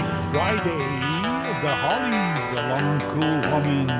[0.00, 0.78] classic Friday.
[1.62, 3.99] The Hollies, a long cool woman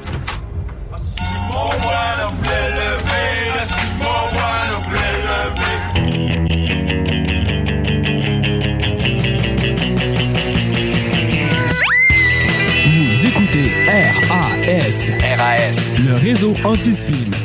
[16.63, 17.40] Anti-spin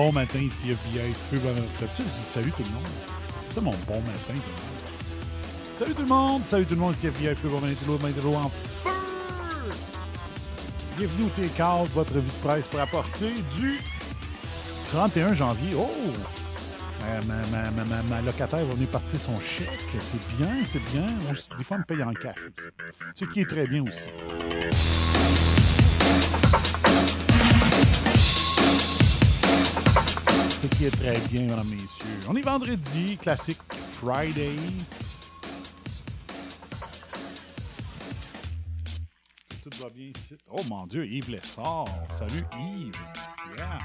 [0.00, 2.88] bon matin ici, FBI, feu, je dis salut tout le monde.
[3.38, 5.76] C'est ça mon bon matin, tout le monde.
[5.76, 8.36] Salut tout le monde, salut tout le monde, ici FBI, feu, bonheur, tout le monde,
[8.36, 8.88] en feu!
[10.96, 13.78] Bienvenue au Take-Out, votre revue de presse pour apporter du
[14.86, 15.74] 31 janvier.
[15.76, 15.90] Oh!
[17.26, 19.68] Ma, ma, ma, ma, locataire va venir partir son chèque.
[20.00, 21.04] C'est bien, c'est bien.
[21.58, 22.38] Des fois, elle me paye en cash.
[23.14, 24.08] Ce qui est très bien aussi.
[30.60, 32.06] Ce qui est très bien, mesdames, messieurs.
[32.28, 34.52] On est vendredi, classique Friday.
[39.62, 40.36] Tout va bien ici.
[40.50, 41.86] Oh mon Dieu, Yves Lessard.
[42.10, 42.92] Salut Yves.
[43.56, 43.78] Yeah.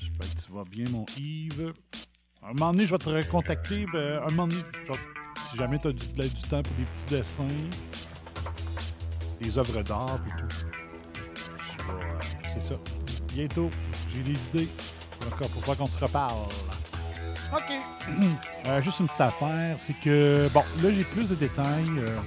[0.00, 1.72] J'espère que tu vas bien, mon Yves.
[2.42, 3.86] Un moment donné, je vais te recontacter.
[3.92, 4.94] Ben, un moment donné, vais-
[5.50, 7.48] si jamais tu as du, du temps pour des petits dessins,
[9.40, 10.66] des œuvres d'art et tout.
[11.90, 12.20] Euh,
[12.52, 12.74] C'est ça.
[13.32, 13.70] Bientôt,
[14.08, 14.68] j'ai des idées.
[15.26, 16.48] Encore, faut voir qu'on se reparle.
[17.52, 17.72] OK.
[18.66, 21.88] Euh, juste une petite affaire, c'est que, bon, là, j'ai plus de détails.
[21.96, 22.18] euh,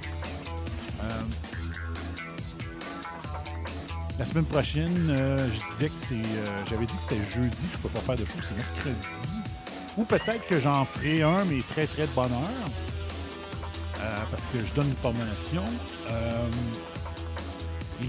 [1.00, 1.22] euh,
[4.18, 6.22] la semaine prochaine, je disais que c'est.
[6.68, 9.06] J'avais dit que c'était jeudi je peux pas faire de show, c'est mercredi.
[9.96, 14.00] Ou peut-être que j'en ferai un, mais très très de bonne heure.
[14.32, 15.62] Parce que je donne une formation.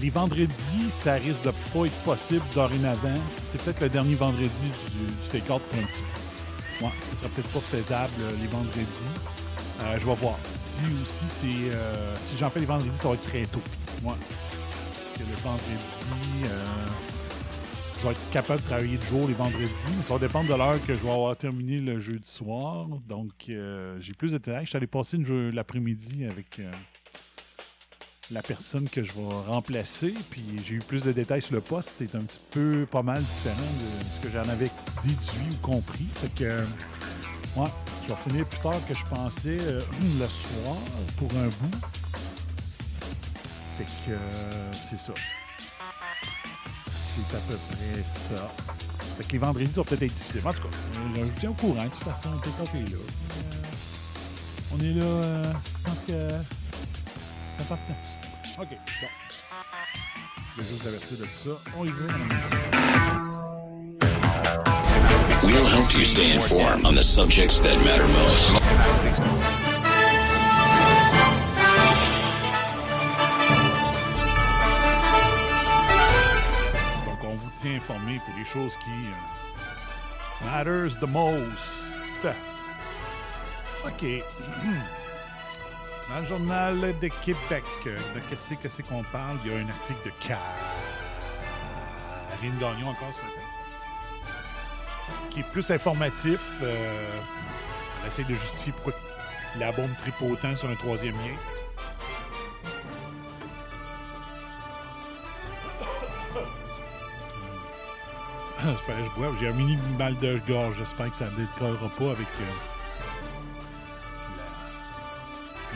[0.00, 3.14] Les vendredis, ça risque de pas être possible dorénavant.
[3.46, 5.86] C'est peut-être le dernier vendredi du, du take-out pour un
[7.10, 9.08] ce sera peut-être pas faisable euh, les vendredis.
[9.82, 10.38] Euh, je vais voir.
[10.52, 11.74] Si aussi c'est.
[11.74, 13.62] euh, si j'en fais les vendredis, ça va être très tôt.
[14.02, 14.12] Ouais.
[14.12, 16.44] Parce que le vendredi,
[17.98, 20.54] je vais être capable de travailler de jour les vendredis, mais ça va dépendre de
[20.54, 22.88] l'heure que je vais avoir terminé le jeudi soir.
[23.08, 24.64] Donc, j'ai plus de détails.
[24.64, 26.60] Je suis allé passer l'après-midi avec
[28.30, 31.90] la personne que je vais remplacer, puis j'ai eu plus de détails sur le poste.
[31.90, 34.70] C'est un petit peu pas mal différent de ce que j'en avais
[35.04, 36.06] déduit ou compris.
[36.14, 36.64] Fait que, euh,
[37.56, 37.68] ouais,
[38.02, 39.80] je vais finir plus tard que je pensais euh,
[40.18, 40.76] le soir
[41.16, 41.78] pour un bout.
[43.78, 45.12] Fait que euh, c'est ça.
[47.14, 48.50] C'est à peu près ça.
[49.16, 50.42] Fait que les vendredis vont peut-être être difficiles.
[50.44, 50.68] En tout cas,
[51.14, 51.84] je vous tiens au courant.
[51.84, 52.98] De toute façon, take-out est là.
[54.72, 55.52] On est là.
[55.52, 56.56] je pense que
[57.60, 57.94] important.
[58.58, 58.68] OK,
[59.00, 59.08] bon.
[60.56, 61.50] Je vais juste vous avertir de ça.
[61.76, 62.12] On y va.
[65.42, 68.52] We'll help you stay informed on the subjects that matter most.
[77.04, 82.00] Donc, on vous tient informé pour les choses qui euh, matters the most.
[83.84, 84.02] OK.
[86.08, 87.96] Dans le journal de Québec, de
[88.30, 89.36] qu'est-ce que c'est qu'on parle?
[89.44, 90.38] Il y a un article de Karine
[92.60, 93.40] Gagnon encore ce matin.
[95.30, 96.40] Qui est plus informatif.
[96.62, 97.18] euh,
[98.02, 98.92] elle essaie de justifier pourquoi
[99.58, 101.34] la bombe tripe autant sur un troisième lien.
[108.86, 109.34] Fallait que je boive.
[109.40, 110.76] J'ai un mini mal de gorge.
[110.78, 112.75] J'espère que ça ne décollera pas avec euh,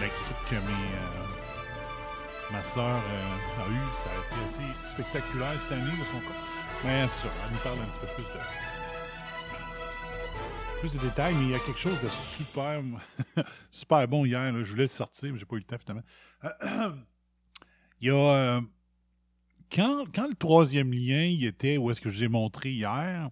[0.01, 3.91] la, grippe que mes, euh, ma soeur a eue.
[3.97, 6.21] Ça a été assez spectaculaire cette année de son.
[6.85, 8.29] Mais c'est ça, elle nous parle un petit peu plus de,
[10.81, 12.83] plus de détails, mais il y a quelque chose de super,
[13.71, 14.53] super bon hier.
[14.53, 14.65] là.
[14.65, 16.03] Je voulais le sortir, mais j'ai pas eu le temps finalement.
[18.01, 18.15] Il y a.
[18.15, 18.61] euh,
[19.71, 23.29] quand, quand le troisième lien était où est-ce que je vous ai montré hier,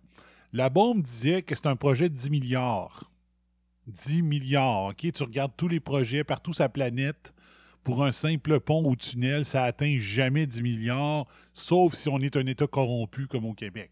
[0.52, 3.07] la bombe disait que c'est un projet de 10 milliards.
[3.88, 5.12] 10 milliards, OK?
[5.12, 7.32] Tu regardes tous les projets partout la planète,
[7.88, 12.36] pour un simple pont ou tunnel, ça atteint jamais 10 milliards, sauf si on est
[12.36, 13.90] un État corrompu comme au Québec?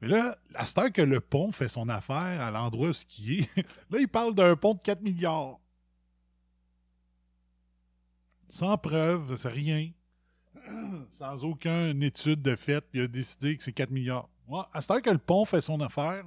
[0.00, 3.04] Mais là, à cette heure que le pont fait son affaire à l'endroit où ce
[3.04, 3.56] qui est,
[3.90, 5.58] là, il parle d'un pont de 4 milliards.
[8.48, 9.90] Sans preuve, c'est rien
[11.18, 14.28] sans aucune étude de fait, il a décidé que c'est 4 milliards.
[14.72, 16.24] À cette heure que le pont fait son affaire,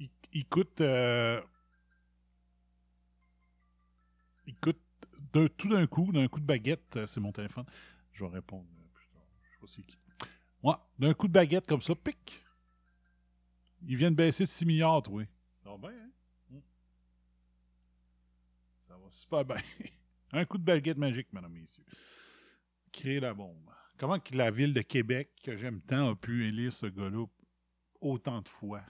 [0.00, 0.80] il, il coûte.
[0.80, 1.40] euh,
[5.32, 6.96] de- tout d'un coup, d'un coup de baguette.
[6.96, 7.64] euh, C'est mon téléphone.
[8.12, 9.26] Je vais répondre euh, plus tard.
[9.60, 9.96] Je sais qui.
[10.62, 12.44] Ouais, d'un coup de baguette comme ça, pic.
[13.84, 15.24] Il vient de baisser de 6 milliards, toi.
[15.64, 16.10] Ça va bien, hein?
[16.50, 16.60] Hmm.
[18.86, 19.56] Ça super bien.
[20.32, 21.84] Un coup de baguette magique, mesdames messieurs
[22.92, 23.70] créer la bombe.
[23.98, 27.24] Comment la ville de Québec, que j'aime tant, a pu élire ce gars-là
[28.00, 28.82] autant de fois?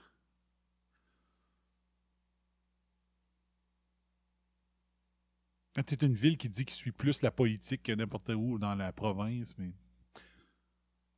[5.75, 8.93] Es une ville qui dit qu'il suit plus la politique que n'importe où dans la
[8.93, 9.73] province, mais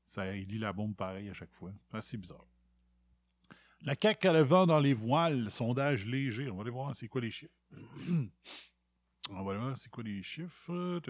[0.08, 1.74] Ça lit la bombe pareil à chaque fois.
[2.00, 2.46] C'est bizarre.
[3.82, 6.50] La CAQ a le vent dans les voiles, sondage léger.
[6.50, 7.54] On va aller voir c'est quoi les chiffres.
[9.30, 11.02] On va aller voir c'est quoi les chiffres.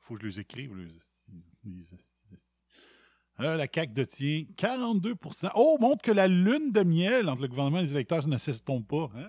[0.00, 0.88] Faut que je les écrive, les,
[3.40, 7.80] euh, la CAQ détient 42% Oh, montre que la lune de miel entre le gouvernement
[7.80, 9.10] et les électeurs ne s'estompe pas.
[9.16, 9.28] Hein?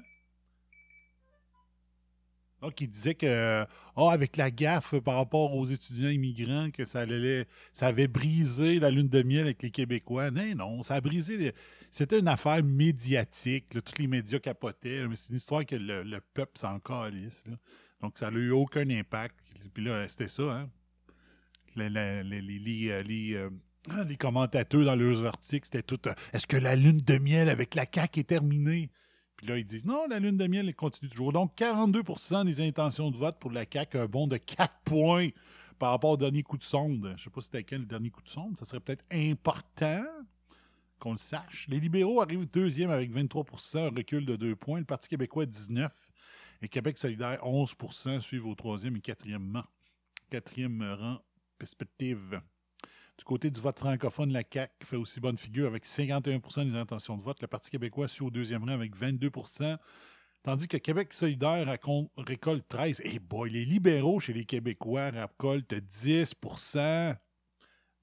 [2.61, 7.01] Donc, il disait que, oh, avec la gaffe par rapport aux étudiants immigrants, que ça,
[7.01, 10.31] allait, ça avait brisé la lune de miel avec les Québécois.
[10.31, 11.53] Non, non, ça a brisé.
[11.91, 13.69] C'était une affaire médiatique.
[13.69, 15.07] Tous les médias capotaient.
[15.07, 17.43] Mais c'est une histoire que le, peuple s'en calisse.
[18.01, 19.35] Donc, ça n'a eu aucun impact.
[19.73, 20.69] Puis là, c'était ça, hein?
[21.75, 23.03] Les, les, euh,
[23.35, 23.49] euh,
[24.07, 27.75] les, commentateurs dans leurs articles, c'était tout euh, Est-ce que la lune de miel avec
[27.75, 28.89] la CAQ est terminée?
[29.37, 31.33] Puis là, ils disent non, la lune de miel continue toujours.
[31.33, 35.29] Donc, 42% des intentions de vote pour la CAQ, un bond de 4 points
[35.77, 37.03] par rapport au dernier coup de sonde.
[37.03, 38.57] Je ne sais pas c'était quel le dernier coup de sonde.
[38.57, 40.03] Ça serait peut-être important
[40.99, 41.67] qu'on le sache.
[41.69, 44.79] Les libéraux arrivent deuxième avec 23% un recul de 2 points.
[44.79, 45.89] Le Parti québécois, 19%
[46.61, 49.63] et Québec solidaire, 11% suivent au troisième et.
[50.29, 51.21] Quatrième rang,
[51.57, 52.41] perspective.
[53.17, 57.17] Du côté du vote francophone, la CAQ fait aussi bonne figure avec 51% des intentions
[57.17, 57.41] de vote.
[57.41, 59.77] Le Parti québécois suit au deuxième rang avec 22%
[60.45, 61.67] Tandis que Québec solidaire
[62.17, 67.17] récolte 13 Et boy, les libéraux chez les Québécois récoltent 10%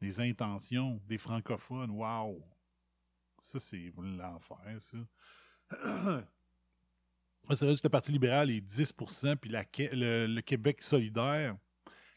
[0.00, 1.92] des intentions des francophones.
[1.92, 2.44] Wow!
[3.40, 4.98] Ça, c'est l'enfer, ça.
[7.54, 11.56] c'est vrai que le Parti libéral est 10% puis le, Québec solidaire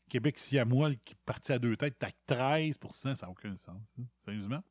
[0.09, 4.03] Québec siamois qui est parti à deux têtes, t'as 13% ça n'a aucun sens, hein,
[4.17, 4.63] sérieusement.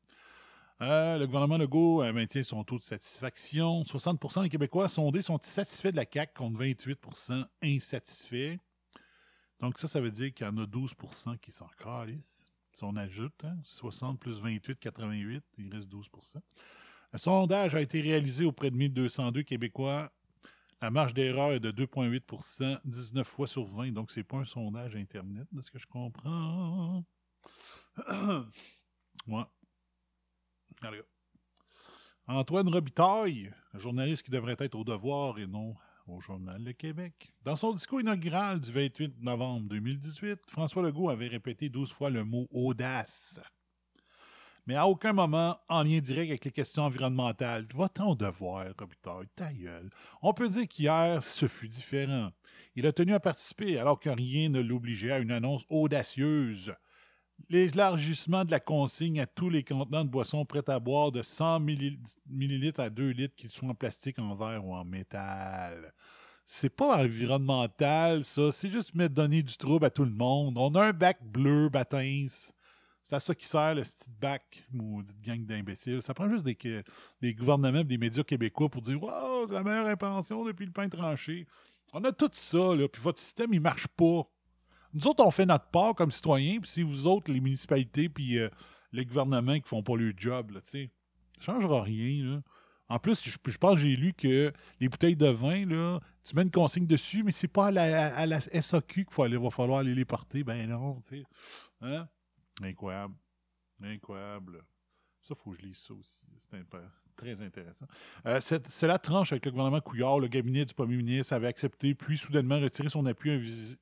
[0.81, 3.83] Euh, le gouvernement Legault euh, maintient son taux de satisfaction.
[3.83, 8.57] 60% des Québécois sondés sont satisfaits de la CAQ contre 28% insatisfaits.
[9.61, 12.45] Donc ça, ça veut dire qu'il y en a 12% qui s'en calissent.
[12.73, 16.35] Si on ajoute 60 hein, plus 28, 88, il reste 12%
[17.13, 20.11] Le sondage a été réalisé auprès de 1202 Québécois
[20.81, 24.95] la marge d'erreur est de 2,8% 19 fois sur 20, donc c'est pas un sondage
[24.95, 27.03] Internet, de ce que je comprends.
[29.27, 29.43] ouais.
[32.27, 35.75] Antoine Robitaille, journaliste qui devrait être au devoir et non
[36.07, 37.33] au Journal Le Québec.
[37.43, 42.23] Dans son discours inaugural du 28 novembre 2018, François Legault avait répété 12 fois le
[42.23, 43.39] mot audace
[44.65, 47.67] mais à aucun moment en lien direct avec les questions environnementales.
[47.73, 49.89] Va-t-on devoir, Robitaille, ta gueule.
[50.21, 52.31] On peut dire qu'hier, ce fut différent.
[52.75, 56.73] Il a tenu à participer alors que rien ne l'obligeait à une annonce audacieuse.
[57.49, 61.59] L'élargissement de la consigne à tous les contenants de boissons prêtes à boire de 100
[61.59, 65.93] millilitres à 2 litres, qu'ils soient en plastique, en verre ou en métal.
[66.45, 68.51] C'est pas environnemental, ça.
[68.51, 70.57] C'est juste mettre donner du trouble à tout le monde.
[70.57, 72.53] On a un bac bleu, Batins.
[73.07, 76.01] C'est à ça qui sert le petit bac, maudite gang d'imbéciles.
[76.01, 76.57] Ça prend juste des,
[77.21, 80.89] des gouvernements des médias québécois pour dire Wow, c'est la meilleure intention depuis le pain
[80.89, 81.45] tranché.
[81.93, 84.23] On a tout ça, là, puis votre système, il marche pas.
[84.91, 88.39] Nous autres, on fait notre part comme citoyens, puis si vous autres, les municipalités, puis
[88.39, 88.49] euh,
[88.91, 90.89] les gouvernements qui font pas le job, là, tu sais,
[91.39, 92.41] ça changera rien, là.
[92.87, 96.43] En plus, je, pense que j'ai lu que les bouteilles de vin, là, tu mets
[96.43, 99.95] une consigne dessus, mais c'est pas à la, à la SAQ qu'il va falloir aller
[99.95, 100.43] les porter.
[100.43, 101.23] Ben non, tu sais.
[101.81, 102.07] Hein?
[102.61, 103.15] Incroyable.
[103.81, 104.63] Incroyable.
[105.21, 106.25] Ça, il faut que je lise ça aussi.
[106.37, 106.63] C'est
[107.15, 107.87] très intéressant.
[108.25, 110.19] Euh, c'est la tranche avec le gouvernement Couillard.
[110.19, 113.31] Le cabinet du premier ministre avait accepté, puis soudainement retiré son appui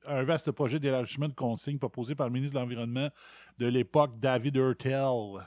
[0.06, 3.10] à un, vaste projet d'élargissement de consignes proposé par le ministre de l'Environnement
[3.58, 5.46] de l'époque, David Hurtel.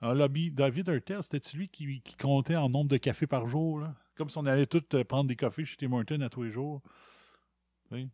[0.00, 3.84] Un lobby, David Hurtel, c'était celui qui, comptait en nombre de cafés par jour.
[4.16, 6.50] Comme si on allait tous euh, prendre des cafés chez Tim Hortons à tous les
[6.50, 6.82] jours.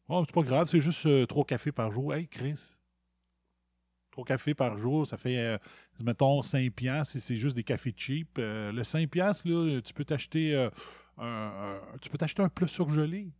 [0.09, 2.13] Oh, c'est pas grave, c'est juste euh, trois cafés par jour.
[2.15, 2.78] Hey, Chris,
[4.25, 5.59] cafés par jour, ça fait, euh,
[6.01, 8.39] mettons, 5 piastres et c'est juste des cafés cheap.
[8.39, 10.71] Euh, le 5 piastres, là, tu peux t'acheter euh,
[11.19, 11.81] un,
[12.39, 13.31] un plat surgelé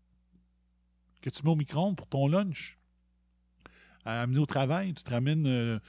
[1.21, 2.79] que tu mets au micro-ondes pour ton lunch.
[4.05, 5.81] À amener au travail, tu t'amènes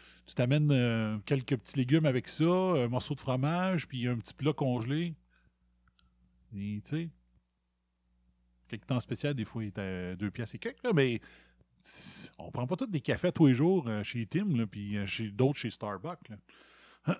[1.25, 5.15] quelques petits légumes avec ça, un morceau de fromage, puis un petit plat congelé.
[6.53, 7.09] Et tu sais,
[8.67, 11.21] quelques temps spécial, des fois, il est à deux pièces et quelques, mais
[12.37, 15.29] on prend pas tous des cafés tous les jours euh, chez Tim, puis euh, chez
[15.29, 16.29] d'autres chez Starbucks.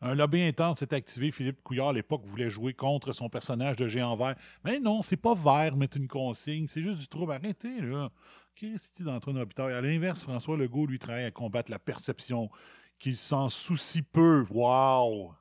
[0.00, 1.30] Un lobby intense s'est activé.
[1.30, 4.36] Philippe Couillard, à l'époque, voulait jouer contre son personnage de géant vert.
[4.64, 6.66] Mais non, c'est pas vert, mettre une consigne.
[6.66, 7.32] C'est juste du trouble.
[7.32, 8.10] Arrêtez, là.
[8.54, 9.72] Qu'est-ce d'Antoine Robitaille?
[9.72, 12.50] À l'inverse, François Legault, lui, travaille à combattre la perception
[12.98, 14.44] qu'il s'en soucie peu.
[14.50, 15.34] Wow!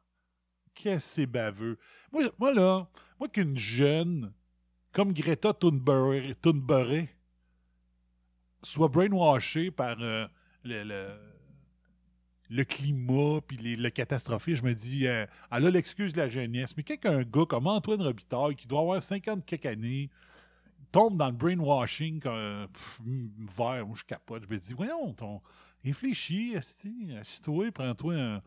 [0.73, 1.77] Qu'est-ce que c'est baveux.
[2.11, 2.89] Moi, moi là,
[3.19, 4.33] moi qu'une jeune
[4.91, 7.07] comme Greta Thunberg,
[8.63, 10.27] soit brainwashée par euh,
[10.63, 11.07] le, le,
[12.50, 16.75] le climat puis le catastrophé, je me dis, euh, elle a l'excuse de la jeunesse.
[16.77, 20.10] Mais quelqu'un, gars comme Antoine Robitaille, qui doit avoir 50 quelques années,
[20.91, 23.00] tombe dans le brainwashing comme, pff,
[23.57, 24.43] vert, moi je capote.
[24.48, 25.41] Je me dis, voyons, ton,
[25.83, 28.41] réfléchis, assis-toi, prends-toi un-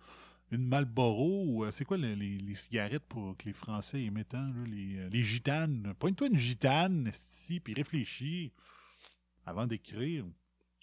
[0.50, 4.36] une Marlboro ou euh, c'est quoi les, cigarettes pour que les Français émettent,
[4.66, 5.94] les, euh, les gitanes?
[5.98, 8.52] Pointe-toi une gitane, esti, puis réfléchis
[9.46, 10.24] avant d'écrire,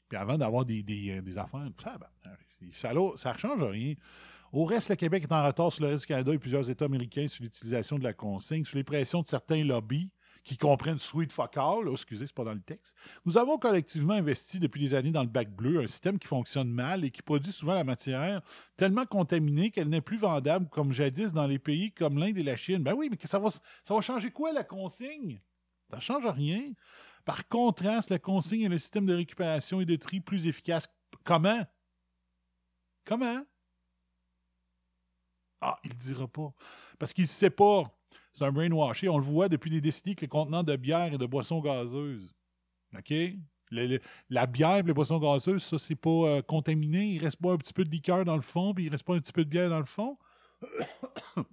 [0.10, 1.70] puis avant d'avoir des, euh, affaires.
[2.72, 3.96] Ça, ça, ne change rien.
[4.52, 6.86] Au reste, le Québec est en retard sur le reste du Canada et plusieurs États
[6.86, 10.10] américains sur l'utilisation de la consigne, sous les pressions de certains lobbies
[10.44, 11.88] qui comprennent sweet fuck all.
[11.88, 12.96] Oh, excusez, c'est pas dans le texte.
[13.26, 16.70] Nous avons collectivement investi depuis des années dans le bac bleu, un système qui fonctionne
[16.70, 18.42] mal et qui produit souvent la matière
[18.76, 22.56] tellement contaminée qu'elle n'est plus vendable comme jadis dans les pays comme l'Inde et la
[22.56, 22.84] Chine.
[22.84, 25.40] Ben oui, mais ça va, ça va changer quoi la consigne?
[25.92, 26.74] Ça change rien.
[27.26, 30.88] Par contraste, la consigne est le système de récupération et de tri plus efficace.
[31.24, 31.62] Comment?
[33.06, 33.44] Comment?
[35.60, 36.52] Ah, il ne dira pas.
[36.98, 37.84] Parce qu'il ne sait pas.
[38.34, 39.04] C'est un brainwash.
[39.04, 41.60] Et on le voit depuis des décennies que les contenants de bière et de boissons
[41.60, 42.34] gazeuses.
[42.98, 43.14] OK?
[44.30, 47.14] La bière et les boissons gazeuses, ça, c'est pas euh, contaminé.
[47.14, 49.16] Il reste pas un petit peu de liqueur dans le fond, puis il reste pas
[49.16, 50.18] un petit peu de bière dans le fond.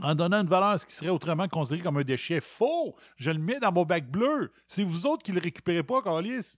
[0.00, 3.30] en donnant une valeur à ce qui serait autrement considéré comme un déchet faux, je
[3.30, 4.52] le mets dans mon bac bleu.
[4.66, 6.56] C'est vous autres qui le récupérez pas, Carlis.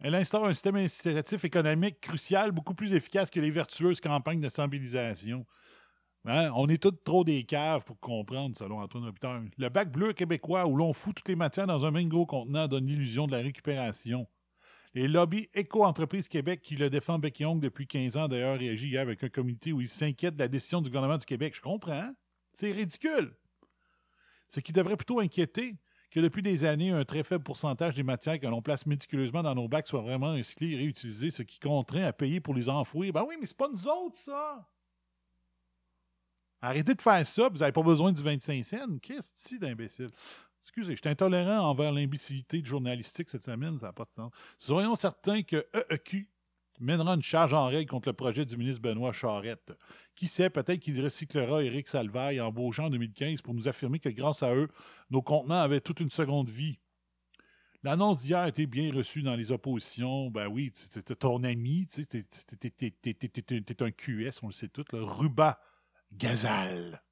[0.00, 4.48] Elle instaure un système incitatif économique crucial, beaucoup plus efficace que les vertueuses campagnes de
[4.48, 5.44] sensibilisation.
[6.28, 6.52] Hein?
[6.54, 9.48] On est tous trop des caves pour comprendre, selon Antoine Robitaille.
[9.56, 12.68] Le bac bleu québécois, où l'on fout toutes les matières dans un même gros contenant,
[12.68, 14.26] donne l'illusion de la récupération.
[14.92, 19.24] Les lobbies Éco-Entreprise Québec, qui le défend bec depuis 15 ans, d'ailleurs, réagit hier avec
[19.24, 21.54] un comité où ils s'inquiètent de la décision du gouvernement du Québec.
[21.56, 22.12] Je comprends.
[22.52, 23.34] C'est ridicule.
[24.50, 25.76] Ce qui devrait plutôt inquiéter,
[26.10, 29.54] que depuis des années, un très faible pourcentage des matières que l'on place méticuleusement dans
[29.54, 33.14] nos bacs soit vraiment recyclées et réutilisées, ce qui contraint à payer pour les enfouir.
[33.14, 34.66] Ben oui, mais c'est pas nous autres, ça!
[36.60, 38.98] Arrêtez de faire ça, vous n'avez pas besoin du 25 cents.
[39.00, 40.10] Qu'est-ce que d'imbécile?
[40.62, 44.32] Excusez, je suis intolérant envers l'imbécilité journalistique cette semaine, ça n'a pas de sens.
[44.58, 46.28] Soyons certains que EEQ
[46.80, 49.72] mènera une charge en règle contre le projet du ministre Benoît Charette.
[50.14, 54.42] Qui sait, peut-être qu'il recyclera Éric Salvaille embauchant en 2015 pour nous affirmer que grâce
[54.42, 54.68] à eux,
[55.10, 56.78] nos contenants avaient toute une seconde vie.
[57.84, 60.30] L'annonce d'hier a été bien reçue dans les oppositions.
[60.30, 65.60] Ben oui, c'était ton ami, tu t'es un QS, on le sait tout, le Ruba
[66.12, 67.02] Gazal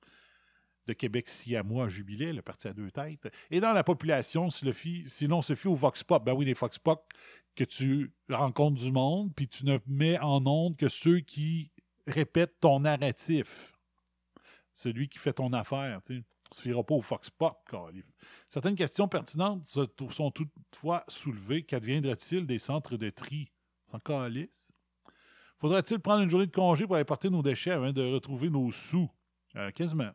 [0.86, 3.28] de Québec siamois jubilé, le parti à deux têtes.
[3.50, 6.44] Et dans la population, si le sinon on se fie au Vox Pop, ben oui,
[6.44, 7.12] les Vox Pop,
[7.56, 11.72] que tu rencontres du monde, puis tu ne mets en onde que ceux qui
[12.06, 13.72] répètent ton narratif.
[14.74, 17.58] Celui qui fait ton affaire, tu ne se fiera pas au Fox Pop.
[18.48, 21.64] Certaines questions pertinentes sont toutefois soulevées.
[21.64, 23.50] Qu'adviendra-t-il des centres de tri?
[23.86, 24.70] Sans calice?
[25.58, 29.08] Faudra-t-il prendre une journée de congé pour aller porter nos déchets de retrouver nos sous?
[29.56, 30.10] Euh, quasiment.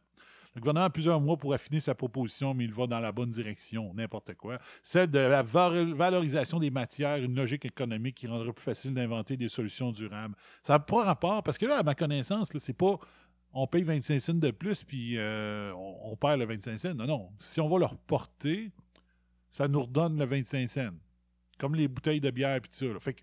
[0.54, 3.30] Le gouvernement a plusieurs mois pour affiner sa proposition, mais il va dans la bonne
[3.30, 4.60] direction, n'importe quoi.
[4.84, 9.48] Celle de la valorisation des matières, une logique économique qui rendrait plus facile d'inventer des
[9.48, 10.36] solutions durables.
[10.62, 13.00] Ça n'a pas rapport, parce que là, à ma connaissance, c'est pas
[13.54, 16.94] on paye 25 cents de plus, puis euh, on, perd le 25 cents.
[16.94, 17.30] Non, non.
[17.40, 18.72] Si on va leur porter,
[19.50, 20.90] ça nous redonne le 25 cents.
[21.58, 22.86] Comme les bouteilles de bière et tout ça.
[23.00, 23.22] Fait que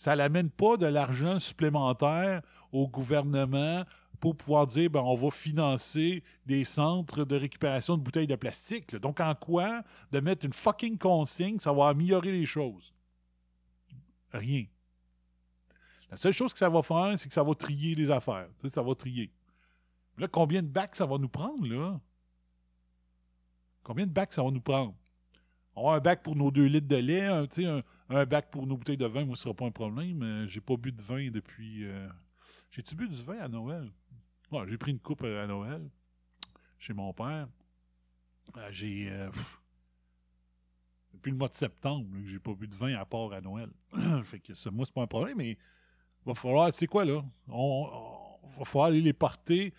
[0.00, 2.40] ça n'amène pas de l'argent supplémentaire
[2.72, 3.84] au gouvernement
[4.18, 8.96] pour pouvoir dire ben, on va financer des centres de récupération de bouteilles de plastique.
[8.96, 12.94] Donc, en quoi de mettre une fucking consigne, ça va améliorer les choses?
[14.32, 14.64] Rien.
[16.10, 18.48] La seule chose que ça va faire, c'est que ça va trier les affaires.
[18.56, 19.30] Tu sais, ça va trier.
[20.16, 22.00] Là, combien de bacs ça va nous prendre, là?
[23.82, 24.94] Combien de bacs ça va nous prendre?
[25.76, 27.46] On va un bac pour nos deux litres de lait, un,
[28.10, 30.22] un bac pour nos bouteilles de vin, moi, ce sera pas un problème.
[30.22, 31.84] Euh, j'ai pas bu de vin depuis.
[31.84, 32.08] euh,
[32.70, 33.90] J'ai-tu bu du vin à Noël?
[34.66, 35.88] J'ai pris une coupe euh, à Noël
[36.78, 37.48] chez mon père.
[38.70, 39.08] J'ai.
[41.14, 43.70] depuis le mois de septembre, que j'ai pas bu de vin à part à Noël.
[44.24, 45.56] fait que ça, moi, c'est pas un problème, mais
[46.26, 47.24] va falloir, tu sais quoi, là?
[47.48, 49.72] On, va falloir aller les porter.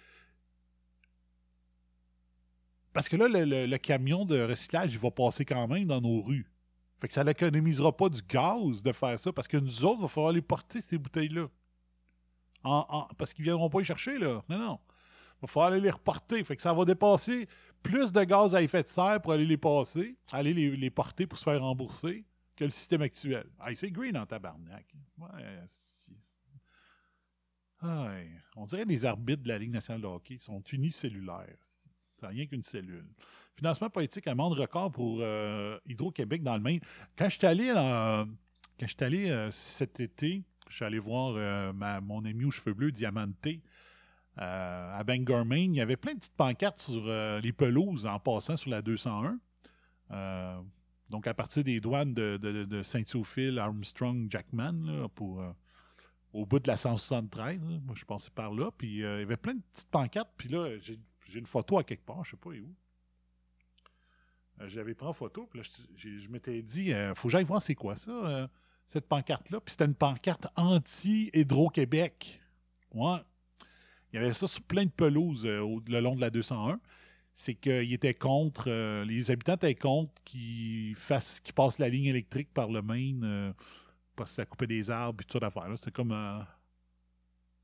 [2.94, 6.22] Parce que là, le- le camion de recyclage, il va passer quand même dans nos
[6.22, 6.50] rues.
[7.02, 10.04] Fait que ça n'économisera pas du gaz de faire ça, parce que nous autres, il
[10.04, 11.48] va falloir les porter, ces bouteilles-là.
[13.18, 14.44] Parce qu'ils ne viendront pas les chercher, là.
[14.48, 14.80] Non, non.
[15.38, 16.44] Il va falloir aller les reporter.
[16.44, 17.48] Fait que ça va dépasser
[17.82, 21.40] plus de gaz à effet de serre pour aller les passer, aller les, porter pour
[21.40, 22.24] se faire rembourser
[22.56, 23.50] que le système actuel.
[23.58, 24.86] Ah, c'est green en tabarnak.
[25.18, 25.28] Ouais,
[27.82, 28.30] ouais.
[28.56, 30.38] On dirait les arbitres de la Ligue nationale de hockey.
[30.38, 31.58] Sont unicellulaires.
[32.20, 33.08] C'est rien qu'une cellule.
[33.58, 36.80] Financement politique, amende record pour euh, Hydro-Québec dans le Maine.
[37.18, 41.72] Quand je suis allé, quand je allé euh, cet été, je suis allé voir euh,
[42.02, 43.62] mon ami aux cheveux bleus, Diamanté,
[44.38, 45.76] à Bangor, Maine.
[45.76, 49.40] Il y avait plein de petites pancartes sur les pelouses en passant sur la 201.
[51.10, 55.44] donc, à partir des douanes de, Saint-Théophile, Armstrong, Jackman, pour
[56.34, 57.60] au bout de la 173.
[57.60, 58.72] Moi, je passais par là.
[58.72, 60.32] Puis il y avait plein de petites pancartes.
[60.38, 62.24] Puis là, j'ai une photo à quelque part.
[62.24, 62.74] Je sais pas où.
[64.60, 67.44] Euh, j'avais pris en photo, puis là, je, m'étais dit, il euh, faut que j'aille
[67.44, 68.48] voir c'est quoi ça, euh,
[68.88, 69.60] cette pancarte-là.
[69.62, 72.42] Puis c'était une pancarte anti-Hydro-Québec.
[72.94, 73.20] Ouais.
[74.12, 76.80] Il y avait ça sur plein de pelouses le long de la 201.
[77.34, 78.70] C'est qu'ils étaient contre,
[79.04, 80.98] les habitants étaient contre qu'ils
[81.44, 83.54] qui passent la ligne électrique par le Maine
[84.18, 85.72] parce que ça coupait des arbres et tout ça d'affaires.
[85.78, 86.10] C'était comme.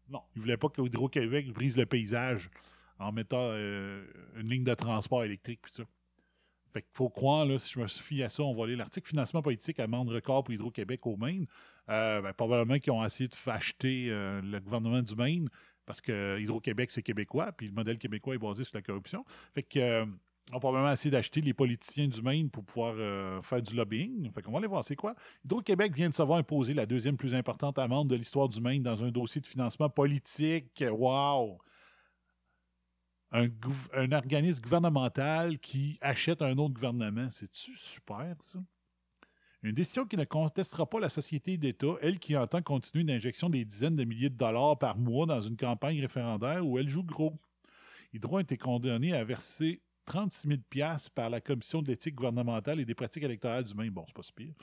[0.08, 2.50] Non, ils ne voulaient pas que Hydro-Québec brise le paysage
[2.97, 5.84] en mettant une ligne de transport électrique puis ça.
[6.74, 9.08] Fait qu'il faut croire, là, si je me fie à ça, on va aller l'article
[9.08, 11.46] financement politique, amende record pour Hydro-Québec au Maine.
[11.90, 15.50] Euh, ben, probablement qu'ils ont essayé de acheter euh, le gouvernement du Maine
[15.86, 19.24] parce que Hydro-Québec, c'est québécois, puis le modèle québécois est basé sur la corruption.
[19.56, 20.06] Fait que euh,
[20.52, 22.96] ont probablement essayé d'acheter les politiciens du Maine pour pouvoir
[23.44, 24.32] faire du lobbying.
[24.32, 25.14] Fait qu'on va aller voir c'est quoi.
[25.44, 29.04] Hydro-Québec vient de savoir imposer la deuxième plus importante amende de l'histoire du Maine dans
[29.04, 30.84] un dossier de financement politique.
[30.90, 31.58] Wow!
[33.32, 37.30] Un, organisme gouvernemental qui achète un autre gouvernement.
[37.32, 38.60] C'est-tu super, ça?
[39.63, 43.50] Une décision qui ne contestera pas la société d'État, elle qui entend continuer une injection
[43.50, 47.04] des dizaines de milliers de dollars par mois dans une campagne référendaire où elle joue
[47.04, 47.38] gros.
[48.13, 52.86] Hydro a été condamné à verser 36 000 par la Commission de l'éthique gouvernementale et
[52.86, 53.90] des pratiques électorales du Maine.
[53.90, 54.54] Bon, c'est pas si pire.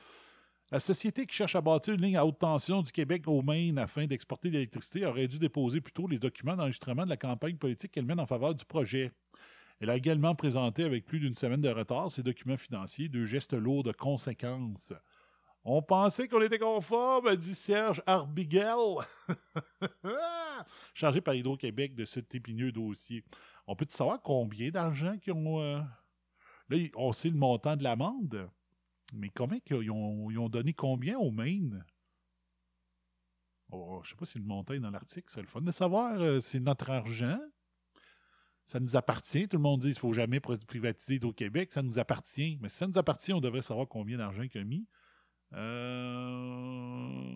[0.70, 3.78] La société qui cherche à bâtir une ligne à haute tension du Québec au Maine
[3.78, 7.92] afin d'exporter de l'électricité aurait dû déposer plutôt les documents d'enregistrement de la campagne politique
[7.92, 9.12] qu'elle mène en faveur du projet.
[9.80, 13.52] Elle a également présenté avec plus d'une semaine de retard ses documents financiers, deux gestes
[13.52, 14.94] lourds de conséquences.
[15.66, 18.76] On pensait qu'on était conforme, dit Serge Arbiguel,
[20.94, 23.24] chargé par Hydro-Québec de cet épineux dossier.
[23.66, 25.62] On peut savoir combien d'argent qu'ils ont.
[25.62, 25.80] Euh,
[26.68, 28.50] là, on sait le montant de l'amende.
[29.14, 31.84] Mais comment ils ont, donné combien au Maine?
[33.70, 35.26] Oh, je sais pas si le montant est dans l'article.
[35.28, 36.20] C'est le fun de savoir.
[36.20, 37.38] Euh, c'est notre argent.
[38.66, 39.48] Ça nous appartient.
[39.48, 41.72] Tout le monde dit qu'il ne faut jamais privatiser au Québec.
[41.72, 42.58] Ça nous appartient.
[42.60, 44.86] Mais si ça nous appartient, on devrait savoir combien d'argent il a mis.
[45.54, 47.34] Euh,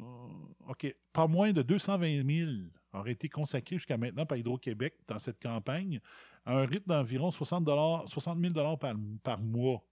[0.69, 0.95] OK.
[1.13, 2.51] Pas moins de 220 000
[2.93, 6.01] auraient été consacrés jusqu'à maintenant par Hydro-Québec dans cette campagne
[6.45, 7.69] à un rythme d'environ 60,
[8.09, 9.85] 60 000 par, par mois.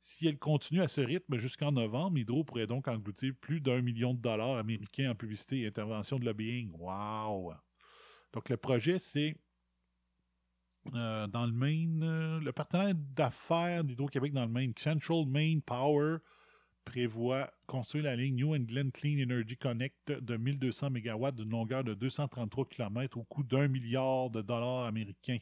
[0.00, 4.14] Si elle continue à ce rythme jusqu'en novembre, Hydro pourrait donc engloutir plus d'un million
[4.14, 6.72] de dollars américains en publicité et intervention de lobbying.
[6.78, 7.52] Wow!
[8.32, 9.36] Donc le projet, c'est
[10.94, 16.18] euh, dans le Maine, euh, le partenaire d'affaires d'Hydro-Québec dans le Maine, Central Maine Power,
[16.84, 21.92] prévoit construire la ligne New England Clean Energy Connect de 1200 MW d'une longueur de
[21.92, 25.38] 233 km au coût d'un milliard de dollars américains.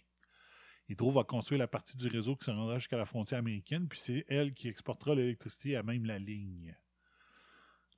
[0.89, 3.99] Hydro va construire la partie du réseau qui se rendra jusqu'à la frontière américaine, puis
[3.99, 6.77] c'est elle qui exportera l'électricité à même la ligne.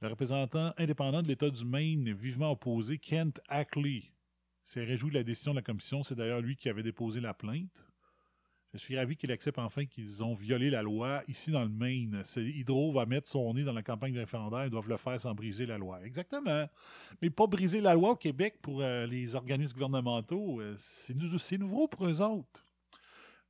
[0.00, 4.12] Le représentant indépendant de l'État du Maine, vivement opposé, Kent Ackley,
[4.64, 6.02] s'est réjoui de la décision de la commission.
[6.02, 7.84] C'est d'ailleurs lui qui avait déposé la plainte.
[8.74, 12.22] Je suis ravi qu'il accepte enfin qu'ils ont violé la loi ici dans le Maine.
[12.36, 14.66] Hydro va mettre son nez dans la campagne référendaire.
[14.66, 16.04] Ils doivent le faire sans briser la loi.
[16.04, 16.68] Exactement.
[17.22, 20.60] Mais pas briser la loi au Québec pour euh, les organismes gouvernementaux.
[20.60, 22.67] Euh, c'est nouveau pour eux autres.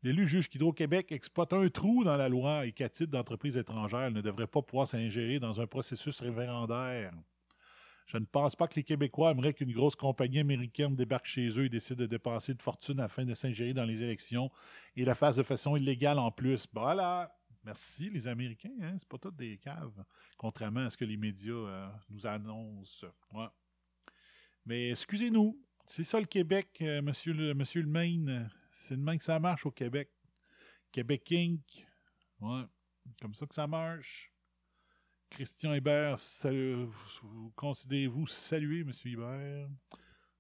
[0.03, 4.21] L'élu juge qu'Hydro-Québec exploite un trou dans la loi et qu'à titre d'entreprise étrangère, ne
[4.21, 7.13] devrait pas pouvoir s'ingérer dans un processus référendaire.
[8.07, 11.65] Je ne pense pas que les Québécois aimeraient qu'une grosse compagnie américaine débarque chez eux
[11.65, 14.51] et décide de dépenser de fortune afin de s'ingérer dans les élections
[14.97, 16.67] et la fasse de façon illégale en plus.
[16.73, 17.35] Voilà!
[17.65, 18.95] Merci les Américains, hein?
[18.99, 20.03] c'est pas tout des caves,
[20.39, 23.07] contrairement à ce que les médias euh, nous annoncent.
[24.65, 28.49] Mais excusez-nous, c'est ça le Québec, euh, monsieur, le, monsieur le Maine.
[28.81, 30.09] C'est de même que ça marche au Québec.
[30.93, 31.85] Québec Inc.
[32.41, 32.63] Ouais.
[33.21, 34.33] Comme ça que ça marche.
[35.29, 36.17] Christian Hébert,
[37.23, 38.93] vous considérez-vous saluer, M.
[39.05, 39.69] Hébert?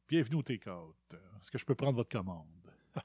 [0.06, 0.96] Bienvenue au Take-Out.
[1.12, 2.72] Est-ce que je peux prendre votre commande?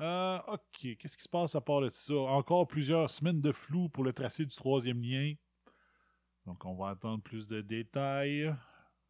[0.00, 2.14] Euh, ok, qu'est-ce qui se passe à part de ça?
[2.14, 5.34] Encore plusieurs semaines de flou pour le tracé du troisième lien.
[6.46, 8.46] Donc, on va attendre plus de détails.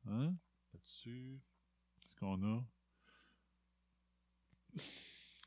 [0.06, 0.34] Hein?
[0.74, 1.40] Là-dessus.
[2.02, 2.62] Qu'est-ce qu'on a?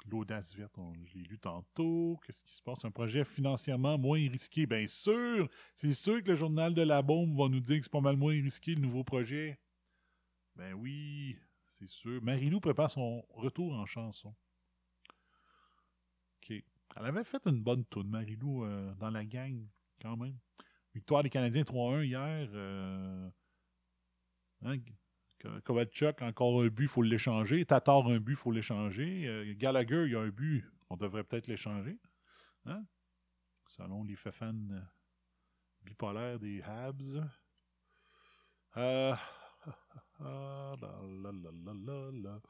[0.09, 2.19] L'audace verte, je l'ai lu tantôt.
[2.25, 2.85] Qu'est-ce qui se passe?
[2.85, 4.65] Un projet financièrement moins risqué.
[4.65, 5.49] Bien sûr!
[5.75, 8.15] C'est sûr que le journal de la bombe va nous dire que c'est pas mal
[8.15, 9.59] moins risqué le nouveau projet.
[10.55, 11.37] Ben oui,
[11.67, 12.21] c'est sûr.
[12.23, 14.33] Marilou prépare son retour en chanson.
[16.99, 19.67] Elle avait fait une bonne tourne, Marilou, euh, dans la gang,
[20.01, 20.37] quand même.
[20.95, 22.49] Victoire des Canadiens 3-1 hier.
[22.53, 23.29] Euh,
[24.63, 24.77] hein,
[25.63, 27.65] Kovalchuk, encore un but, il faut l'échanger.
[27.65, 29.27] Tatar, un but, il faut l'échanger.
[29.27, 31.97] Euh, Gallagher, il y a un but, on devrait peut-être l'échanger.
[32.65, 32.83] Hein?
[33.65, 34.53] Selon les fans
[35.83, 37.23] bipolaires des Habs.
[38.77, 39.15] Euh,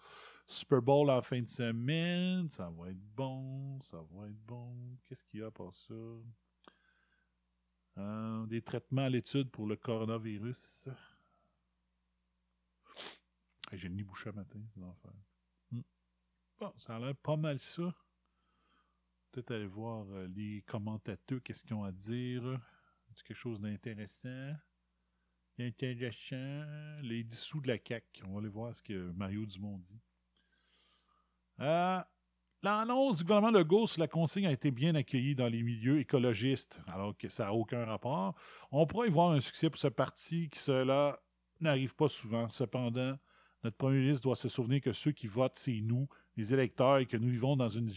[0.47, 4.97] Super Bowl en fin de semaine, ça va être bon, ça va être bon.
[5.03, 5.93] Qu'est-ce qu'il y a pour ça?
[7.97, 10.88] Euh, des traitements à l'étude pour le coronavirus.
[13.73, 15.12] J'ai le nez bouché matin, c'est l'enfer.
[15.71, 15.82] Hmm.
[16.60, 17.93] Bon, ça a l'air pas mal ça.
[19.32, 22.60] Peut-être aller voir euh, les commentateurs, qu'est-ce qu'ils ont à dire.
[23.25, 24.53] Quelque chose d'intéressant?
[25.60, 27.01] Intéressant.
[27.01, 28.23] Les dissous de la CAQ.
[28.25, 29.99] On va aller voir ce que Mario Dumont dit.
[31.60, 31.99] Euh,
[32.63, 36.82] L'annonce du gouvernement Legault sur la consigne a été bien accueillie dans les milieux écologistes,
[36.88, 38.34] alors que ça n'a aucun rapport.
[38.71, 41.19] On pourrait y voir un succès pour ce parti qui, cela,
[41.60, 42.49] n'arrive pas souvent.
[42.49, 43.15] Cependant,
[43.67, 47.06] notre premier ministre doit se souvenir que ceux qui votent, c'est nous, les électeurs, et
[47.06, 47.91] que nous vivons dans une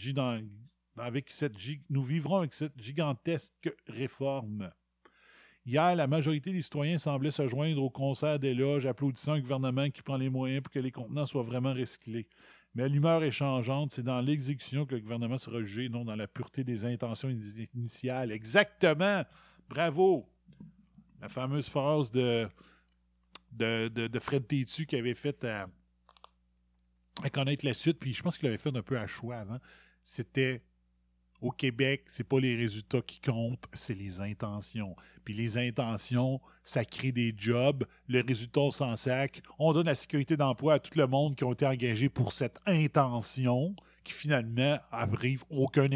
[0.97, 1.55] avec cette
[1.89, 4.69] nous vivrons avec cette gigantesque réforme.
[5.65, 10.01] Hier, la majorité des citoyens semblaient se joindre au concert d'éloges applaudissant un gouvernement qui
[10.01, 12.27] prend les moyens pour que les contenants soient vraiment recyclés.
[12.75, 13.91] Mais l'humeur est changeante.
[13.91, 17.29] C'est dans l'exécution que le gouvernement sera jugé, non dans la pureté des intentions
[17.73, 18.33] initiales.
[18.33, 19.23] Exactement!
[19.69, 20.27] Bravo!
[21.21, 22.49] La fameuse phrase de,
[23.51, 25.67] de, Fred Tétu qui avait fait à,
[27.31, 29.59] connaître la suite, puis je pense qu'il avait fait un peu à choix avant.
[30.03, 30.63] C'était
[31.41, 34.95] au Québec, c'est pas les résultats qui comptent, c'est les intentions.
[35.23, 37.85] Puis les intentions, ça crée des jobs.
[38.07, 39.41] Le résultat, on s'en sac.
[39.57, 42.59] On donne la sécurité d'emploi à tout le monde qui ont été engagés pour cette
[42.67, 45.87] intention qui finalement arrive aucun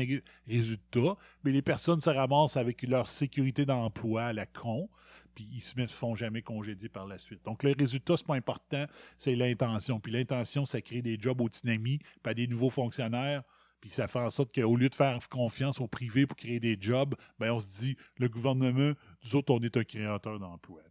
[0.47, 1.15] résultat.
[1.43, 4.89] Mais les personnes se ramassent avec leur sécurité d'emploi à la con
[5.35, 7.43] puis ils se font jamais congédier par la suite.
[7.43, 8.85] Donc, le résultat, c'est pas important,
[9.17, 9.99] c'est l'intention.
[9.99, 13.43] Puis l'intention, ça crée des jobs au Tinami, pas des nouveaux fonctionnaires.
[13.81, 16.77] Puis ça fait en sorte qu'au lieu de faire confiance au privé pour créer des
[16.79, 18.93] jobs, ben on se dit, le gouvernement,
[19.23, 20.81] nous autres, on est un créateur d'emplois.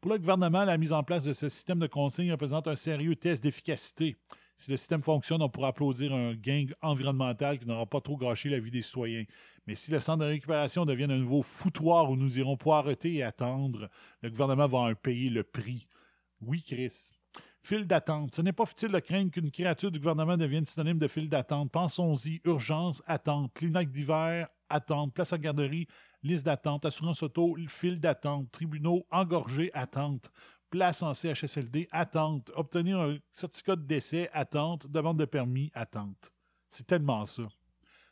[0.00, 3.16] Pour le gouvernement, la mise en place de ce système de consigne représente un sérieux
[3.16, 4.16] test d'efficacité.
[4.56, 8.48] Si le système fonctionne, on pourra applaudir un gain environnemental qui n'aura pas trop gâché
[8.48, 9.24] la vie des citoyens.
[9.66, 13.22] Mais si le centre de récupération devient un nouveau foutoir où nous irons poireter et
[13.22, 13.88] attendre,
[14.20, 15.86] le gouvernement va en payer le prix.
[16.40, 17.10] Oui, Chris.
[17.62, 18.34] File d'attente.
[18.34, 21.70] Ce n'est pas futile de craindre qu'une créature du gouvernement devienne synonyme de file d'attente.
[21.72, 22.42] Pensons-y.
[22.44, 23.54] Urgence, attente.
[23.54, 25.14] Clinique d'hiver, attente.
[25.14, 25.86] Place à garderie,
[26.22, 26.84] liste d'attente.
[26.84, 28.50] Assurance auto, file d'attente.
[28.50, 30.30] Tribunaux, engorgés, attente.
[30.74, 32.50] Place en CHSLD, attente.
[32.56, 34.88] Obtenir un certificat de décès, attente.
[34.88, 36.32] Demande de permis, attente.
[36.68, 37.44] C'est tellement ça.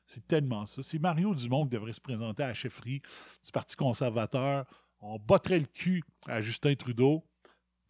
[0.07, 0.81] C'est tellement ça.
[0.81, 3.03] C'est Mario Dumont devrait se présenter à la chefferie
[3.44, 4.64] du Parti conservateur.
[5.01, 7.25] On botterait le cul à Justin Trudeau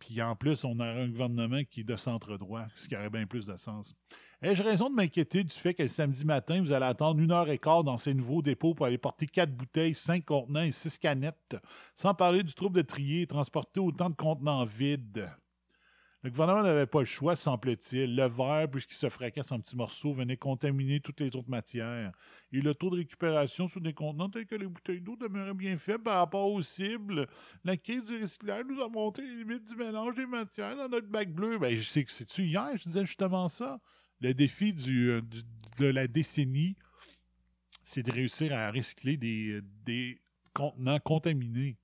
[0.02, 3.24] puis en plus, on a un gouvernement qui est de centre-droit, ce qui aurait bien
[3.24, 3.94] plus de sens.
[4.42, 7.48] Ai-je raison de m'inquiéter du fait que le samedi matin, vous allez attendre une heure
[7.48, 10.98] et quart dans ces nouveaux dépôts pour aller porter quatre bouteilles, cinq contenants et six
[10.98, 11.56] canettes,
[11.94, 15.30] sans parler du trouble de trier et transporter autant de contenants vides?
[16.22, 18.14] Le gouvernement n'avait pas le choix, semble-t-il.
[18.14, 22.12] Le verre, puisqu'il se fracasse en petits morceaux, venait contaminer toutes les autres matières.
[22.52, 25.76] Et le taux de récupération sur des contenants tels que les bouteilles d'eau demeurait bien
[25.76, 27.26] faible par rapport aux cibles.
[27.64, 31.08] La crise du recyclage nous a montré les limites du mélange des matières dans notre
[31.08, 31.58] bac bleu.
[31.58, 33.80] Ben, je sais que c'est-tu hier, je disais justement ça?
[34.20, 35.22] Le défi euh,
[35.80, 36.76] de la décennie,
[37.82, 40.20] c'est de réussir à recycler des, des
[40.54, 41.76] contenants contaminés.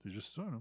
[0.00, 0.60] C'est juste ça, là.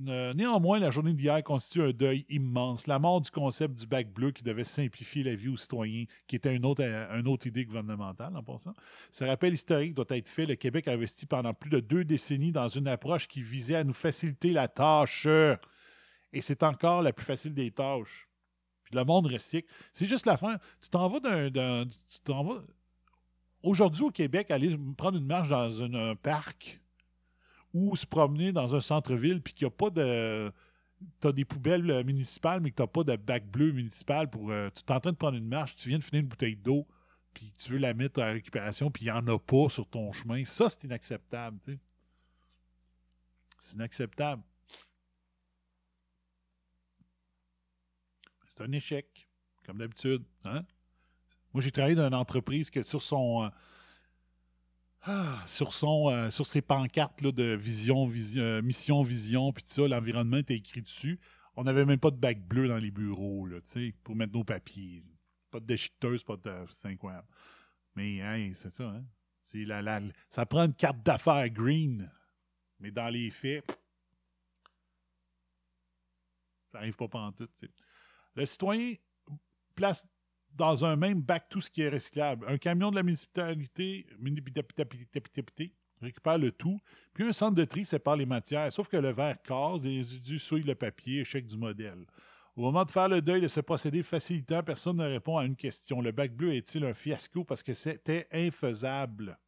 [0.00, 2.86] Néanmoins, la journée d'hier constitue un deuil immense.
[2.86, 6.36] La mort du concept du bac bleu qui devait simplifier la vie aux citoyens, qui
[6.36, 8.74] était une autre, euh, une autre idée gouvernementale en passant.
[9.10, 10.46] Ce rappel historique doit être fait.
[10.46, 13.84] Le Québec a investi pendant plus de deux décennies dans une approche qui visait à
[13.84, 15.26] nous faciliter la tâche.
[16.32, 18.28] Et c'est encore la plus facile des tâches.
[18.84, 19.68] Puis le monde recycle.
[19.92, 20.58] C'est juste la fin.
[20.80, 21.84] Tu t'en vas d'un.
[23.62, 26.81] Aujourd'hui, au Québec, aller prendre une marche dans un parc
[27.72, 30.52] ou se promener dans un centre-ville puis qu'il n'y a pas de.
[31.20, 34.30] Tu as des poubelles euh, municipales, mais que tu n'as pas de bac bleu municipal
[34.30, 34.50] pour.
[34.50, 36.56] Euh, tu es en train de prendre une marche, tu viens de finir une bouteille
[36.56, 36.86] d'eau,
[37.34, 40.12] puis tu veux la mettre à récupération, puis il n'y en a pas sur ton
[40.12, 40.44] chemin.
[40.44, 41.78] Ça, c'est inacceptable, tu sais.
[43.58, 44.42] C'est inacceptable.
[48.46, 49.28] C'est un échec,
[49.64, 50.24] comme d'habitude.
[50.44, 50.64] Hein?
[51.54, 53.44] Moi, j'ai travaillé dans une entreprise que sur son.
[53.44, 53.48] Euh,
[55.04, 59.88] ah, sur, son, euh, sur ses pancartes de vision, euh, mission, vision, puis tout ça,
[59.88, 61.18] l'environnement était écrit dessus.
[61.56, 63.58] On n'avait même pas de bac bleu dans les bureaux là,
[64.04, 65.02] pour mettre nos papiers.
[65.50, 66.64] Pas de déchiqueteuse, pas de.
[66.70, 67.26] C'est incroyable.
[67.94, 69.04] Mais hein, c'est ça, hein?
[69.40, 72.10] C'est la, la, ça prend une carte d'affaires green.
[72.78, 73.64] Mais dans les faits,
[76.70, 77.48] ça n'arrive pas pendant tout.
[78.34, 78.94] Le citoyen
[79.74, 80.06] place
[80.54, 82.46] dans un même bac tout ce qui est recyclable.
[82.48, 84.06] Un camion de la municipalité
[86.00, 86.78] récupère le tout,
[87.14, 90.38] puis un centre de tri sépare les matières, sauf que le verre casse, les résidus
[90.38, 92.04] souillent le papier, échec du modèle.
[92.54, 95.56] Au moment de faire le deuil de ce procédé facilitant, personne ne répond à une
[95.56, 96.02] question.
[96.02, 99.38] Le bac bleu est-il un fiasco parce que c'était infaisable?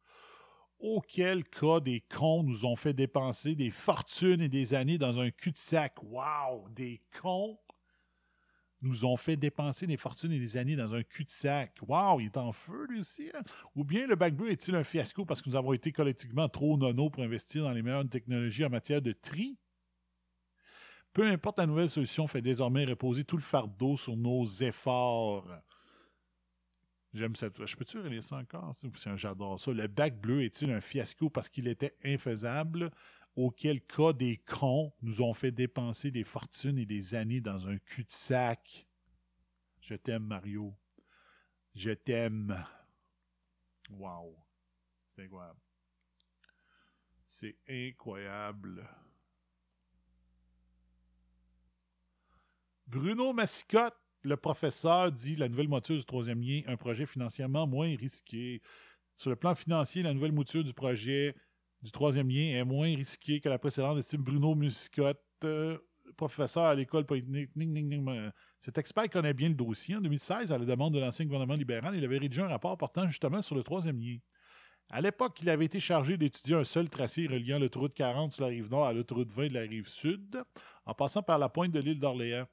[0.79, 5.29] Auquel cas des cons nous ont fait dépenser des fortunes et des années dans un
[5.29, 6.01] cul-de-sac?
[6.03, 6.67] Wow!
[6.69, 7.59] Des cons
[8.81, 11.77] nous ont fait dépenser des fortunes et des années dans un cul-de-sac.
[11.87, 13.31] Wow, il est en feu lui aussi.
[13.33, 13.41] Hein?
[13.75, 16.77] Ou bien le bac bleu est-il un fiasco parce que nous avons été collectivement trop
[16.77, 19.57] nono pour investir dans les meilleures technologies en matière de tri?
[21.13, 25.47] Peu importe la nouvelle solution fait désormais reposer tout le fardeau sur nos efforts.
[27.13, 27.65] J'aime cette.
[27.65, 28.75] Je peux-tu relire ça encore?
[29.15, 29.71] J'adore ça.
[29.71, 32.91] Le bac bleu est-il un fiasco parce qu'il était infaisable?
[33.35, 37.77] Auquel cas des cons nous ont fait dépenser des fortunes et des années dans un
[37.77, 38.87] cul-de-sac.
[39.81, 40.73] Je t'aime, Mario.
[41.75, 42.65] Je t'aime.
[43.89, 44.35] Wow.
[45.15, 45.59] C'est incroyable.
[47.27, 48.87] C'est incroyable.
[52.87, 57.95] Bruno Massicotte, le professeur, dit la nouvelle mouture du troisième lien, un projet financièrement moins
[57.95, 58.61] risqué.
[59.17, 61.35] Sur le plan financier, la nouvelle mouture du projet
[61.85, 65.77] du troisième lien est moins risquée que la précédente, estime Bruno Massicotte, euh,
[66.17, 67.51] professeur à l'école polytechnique.
[68.59, 69.95] Cet expert connaît bien le dossier.
[69.95, 73.07] En 2016, à la demande de l'ancien gouvernement libéral, il avait rédigé un rapport portant
[73.07, 74.17] justement sur le troisième lien.
[74.89, 78.49] À l'époque, il avait été chargé d'étudier un seul tracé reliant l'autoroute 40 sur la
[78.49, 80.43] rive nord à l'autoroute 20 de la rive sud,
[80.85, 82.47] en passant par la pointe de l'île d'Orléans.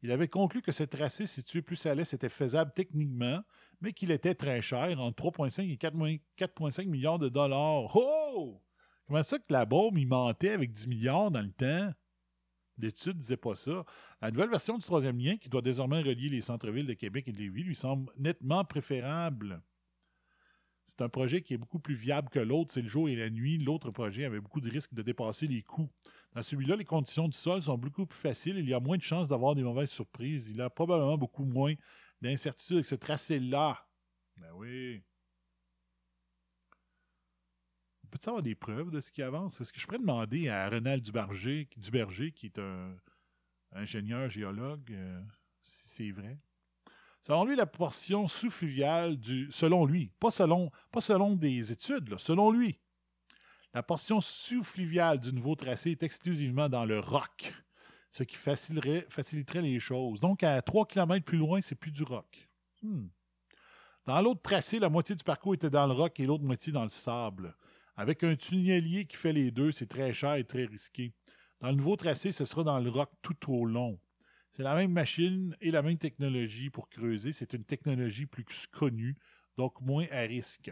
[0.00, 3.42] Il avait conclu que ce tracé situé plus à l'est était faisable techniquement,
[3.82, 7.94] mais qu'il était très cher, entre 3,5 et 4,5 milliards de dollars.
[7.94, 8.62] Oh!
[9.08, 11.94] Comment ça que la bombe, il mentait avec 10 milliards dans le temps?
[12.76, 13.86] L'étude ne disait pas ça.
[14.20, 17.32] La nouvelle version du troisième lien, qui doit désormais relier les centres-villes de Québec et
[17.32, 19.62] de Lévis, lui semble nettement préférable.
[20.84, 23.30] C'est un projet qui est beaucoup plus viable que l'autre, c'est le jour et la
[23.30, 23.56] nuit.
[23.56, 25.90] L'autre projet avait beaucoup de risques de dépasser les coûts.
[26.34, 28.58] Dans celui-là, les conditions du sol sont beaucoup plus faciles.
[28.58, 30.48] Il y a moins de chances d'avoir des mauvaises surprises.
[30.50, 31.74] Il y a probablement beaucoup moins
[32.20, 33.86] d'incertitudes avec ce tracé-là.
[34.36, 35.02] Ben oui.
[38.08, 39.60] On peut avoir des preuves de ce qui avance?
[39.60, 42.96] Est-ce que je pourrais demander à Renald Duberger, qui est un
[43.72, 45.20] ingénieur géologue, euh,
[45.62, 46.38] si c'est vrai?
[47.20, 49.48] Selon lui, la portion sous-fluviale du.
[49.52, 52.78] Selon lui, pas selon, pas selon des études, selon lui.
[53.74, 57.52] La portion sous-fluviale du nouveau tracé est exclusivement dans le roc,
[58.10, 60.18] ce qui faciliterait, faciliterait les choses.
[60.20, 62.48] Donc, à 3 km plus loin, c'est plus du roc.
[62.80, 63.08] Hmm.
[64.06, 66.84] Dans l'autre tracé, la moitié du parcours était dans le roc et l'autre moitié dans
[66.84, 67.54] le sable.
[67.98, 71.12] Avec un tunnelier qui fait les deux, c'est très cher et très risqué.
[71.58, 73.98] Dans le nouveau tracé, ce sera dans le roc tout au long.
[74.52, 77.32] C'est la même machine et la même technologie pour creuser.
[77.32, 79.16] C'est une technologie plus connue,
[79.56, 80.70] donc moins à risque.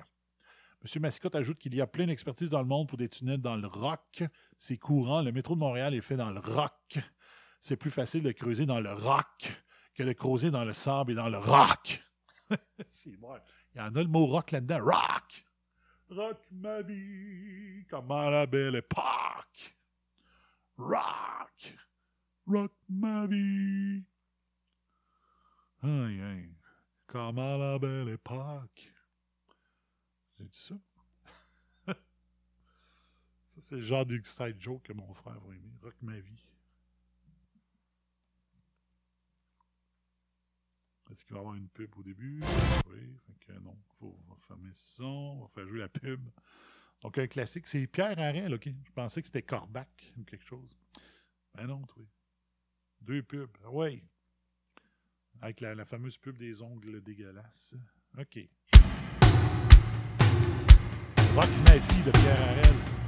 [0.85, 1.03] M.
[1.03, 3.67] Mascotte ajoute qu'il y a plein d'expertise dans le monde pour des tunnels dans le
[3.67, 4.23] roc.
[4.57, 5.21] C'est courant.
[5.21, 7.01] Le métro de Montréal est fait dans le roc.
[7.61, 9.65] C'est plus facile de creuser dans le roc
[9.97, 12.05] que de creuser dans le sable et dans le roc.
[12.93, 13.11] C'est.
[13.11, 14.79] Il y en a le mot rock là-dedans.
[14.79, 15.46] Rock!
[16.09, 19.77] Rock ma vie comme à la belle époque.
[20.79, 21.77] Rock!
[22.47, 24.05] rock ma vie.
[25.83, 26.55] Aïe, aïe,
[27.07, 28.93] comme à la belle époque.
[30.39, 30.75] J'ai dit ça?
[31.87, 35.79] ça, c'est le genre d'excite joke que mon frère va aimer.
[35.83, 36.56] Rock ma vie.
[41.11, 42.41] Est-ce qu'il va y avoir une pub au début?
[42.91, 43.77] Oui, fait que non.
[43.99, 46.21] Faut, on va fermer ça, on va faire jouer la pub.
[47.03, 48.69] Donc, un classique, c'est Pierre Harel, OK?
[48.85, 50.77] Je pensais que c'était Corbac ou quelque chose.
[51.55, 52.07] Ben non, oui.
[53.01, 53.57] Deux pubs.
[53.65, 54.03] Ah oui.
[55.41, 57.77] Avec la, fameuse pub des ongles dégueulasses.
[58.19, 58.39] OK.
[61.35, 63.06] Rock ma fille de Pierre Harel.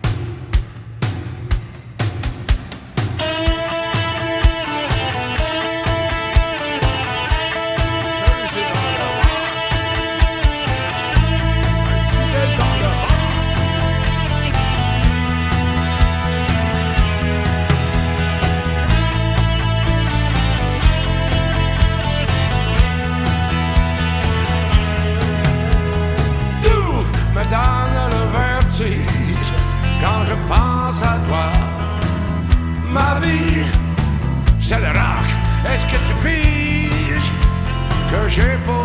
[38.39, 38.78] C'est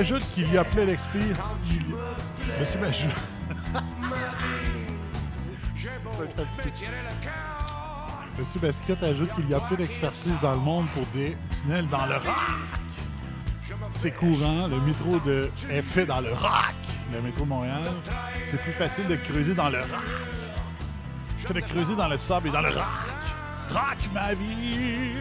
[0.00, 1.36] Ajoute qu'il y a plein d'expires.
[2.58, 3.08] Monsieur Majou.
[8.38, 12.06] Monsieur Basquiat ajoute qu'il y a peu d'expertise dans le monde pour des tunnels dans
[12.06, 12.24] le rock.
[13.92, 15.50] C'est courant, le métro de...
[15.70, 16.76] est fait dans le rock.
[17.12, 17.82] Le métro de Montréal,
[18.44, 22.52] c'est plus facile de creuser dans le rock que de creuser dans le sable et
[22.52, 22.84] dans le rock.
[23.68, 25.16] Rock ma vie.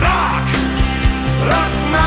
[0.00, 0.50] Rock
[1.48, 2.03] Comme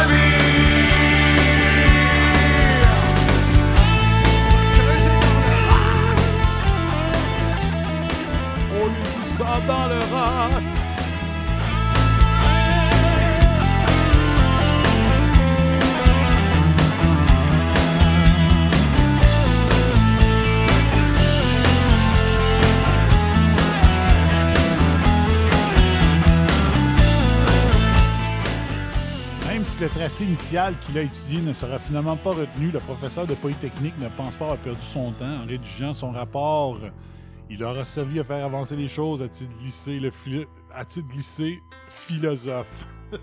[30.07, 34.07] tracé initial qu'il a étudié ne sera finalement pas retenu, le professeur de Polytechnique ne
[34.07, 36.79] pense pas avoir perdu son temps en rédigeant son rapport.
[37.49, 40.09] Il aura servi à faire avancer les choses, a-t-il glissé, le
[40.73, 42.87] a-t-il glissé philosophe?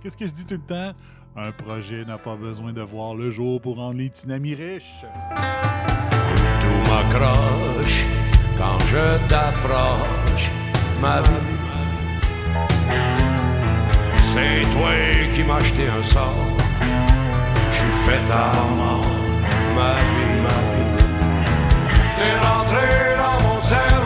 [0.00, 0.92] Qu'est-ce que je dis tout le temps?
[1.34, 5.04] Un projet n'a pas besoin de voir le jour pour rendre les tsunamis riches.
[6.60, 8.04] Tout m'accroche
[8.56, 10.48] quand je t'approche,
[11.00, 11.62] ma vie.
[14.34, 14.94] C'est toi
[15.34, 16.46] qui m'as acheté un sort.
[17.70, 19.04] Je suis fait à mort,
[19.76, 20.92] ma vie, ma vie.
[22.16, 22.86] T'es rentré
[23.22, 24.01] dans mon cerveau,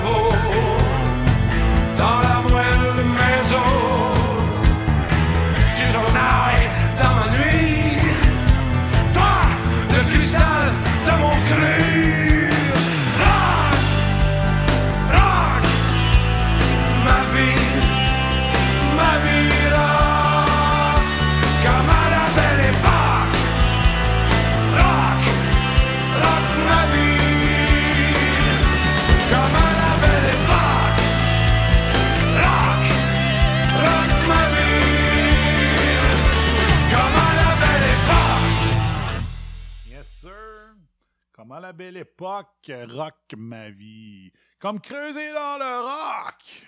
[41.66, 44.30] la belle époque, rock ma vie.
[44.60, 46.62] Comme creuser dans le rock.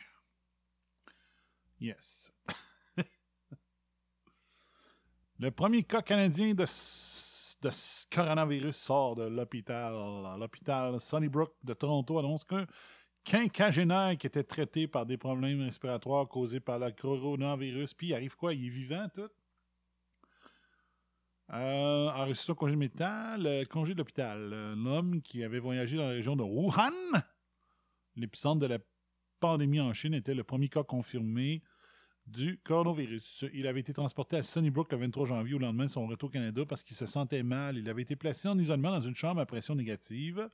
[1.79, 2.33] Yes.
[5.39, 7.71] le premier cas canadien de, de
[8.13, 9.95] coronavirus sort de l'hôpital.
[10.37, 12.67] L'hôpital Sunnybrook de Toronto annonce qu'un
[13.23, 18.35] quinquagénaire qui était traité par des problèmes respiratoires causés par le coronavirus, puis il arrive
[18.35, 18.53] quoi?
[18.53, 19.31] Il est vivant, tout?
[21.51, 24.53] Euh, a reçu son congé de métal, congé de l'hôpital.
[24.53, 26.93] Un homme qui avait voyagé dans la région de Wuhan,
[28.17, 28.79] l'épicentre de la
[29.41, 31.63] pandémie en Chine, était le premier cas confirmé
[32.27, 33.47] du coronavirus.
[33.55, 36.33] Il avait été transporté à Sunnybrook le 23 janvier au lendemain de son retour au
[36.33, 37.79] Canada parce qu'il se sentait mal.
[37.79, 40.51] Il avait été placé en isolement dans une chambre à pression négative.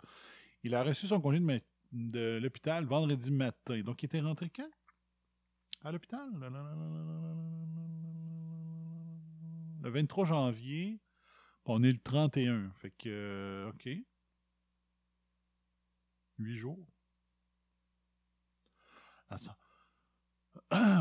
[0.62, 1.61] Il a reçu son congé de,
[1.92, 3.80] de l'hôpital vendredi matin.
[3.80, 4.70] Donc, il était rentré quand?
[5.82, 6.30] À l'hôpital?
[9.85, 10.99] Le 23 janvier.
[11.66, 12.70] On est le 31.
[12.80, 13.89] Fait que, euh, OK.
[16.39, 16.87] Huit jours.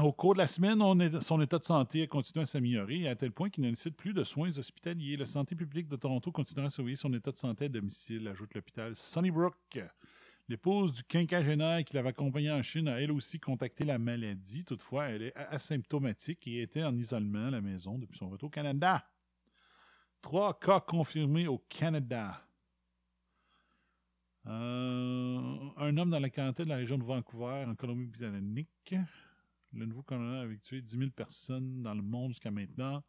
[0.03, 0.81] Au cours de la semaine,
[1.21, 4.13] son état de santé a continué à s'améliorer à tel point qu'il ne nécessite plus
[4.13, 5.15] de soins hospitaliers.
[5.15, 8.53] La santé publique de Toronto continuera à surveiller son état de santé à domicile, ajoute
[8.53, 9.79] l'hôpital Sunnybrook.
[10.49, 14.65] L'épouse du quinquagénaire qui l'avait accompagné en Chine a elle aussi contacté la maladie.
[14.65, 18.49] Toutefois, elle est asymptomatique et était en isolement à la maison depuis son retour au
[18.49, 19.05] Canada.
[20.21, 22.45] Trois cas confirmés au Canada.
[24.45, 28.95] Euh, un homme dans la quarantaine de la région de Vancouver, en Colombie-Britannique.
[29.71, 33.01] Le nouveau coronavirus avait tué 10 000 personnes dans le monde jusqu'à maintenant.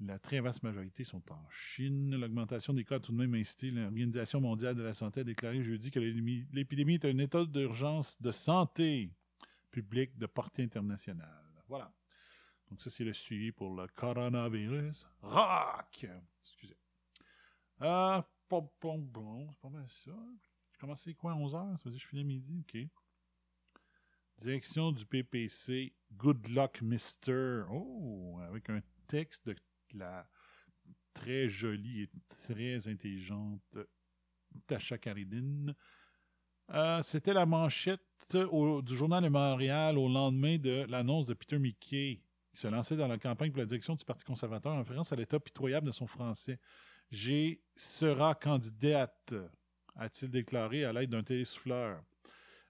[0.00, 2.14] La très vaste majorité sont en Chine.
[2.14, 5.62] L'augmentation des cas a tout de même incité l'Organisation mondiale de la santé à déclarer
[5.62, 9.10] jeudi que l'épidémie est un état d'urgence de santé
[9.72, 11.42] publique de portée internationale.
[11.66, 11.92] Voilà.
[12.70, 15.08] Donc ça, c'est le suivi pour le coronavirus.
[15.22, 16.06] Rock!
[16.42, 16.76] Excusez.
[17.82, 20.12] Euh, pom, pom, bon, c'est pas mal ça.
[20.72, 21.76] J'ai commencé quoi, 11h?
[21.76, 22.60] Ça veut dire je finis à midi?
[22.60, 22.78] OK.
[24.38, 25.92] Direction du PPC.
[26.12, 27.62] Good luck, Mister.
[27.70, 29.56] Oh, avec un texte de
[29.94, 30.28] la
[31.14, 33.76] très jolie et très intelligente
[34.66, 35.74] Tasha Karidine.
[36.70, 42.20] Euh, C'était la manchette du Journal de Montréal au lendemain de l'annonce de Peter McKay
[42.52, 45.16] qui se lançait dans la campagne pour la direction du Parti conservateur en référence à
[45.16, 46.58] l'état pitoyable de son français.
[47.10, 49.34] J'ai sera candidate,
[49.96, 52.02] a-t-il déclaré à l'aide d'un télésouffleur.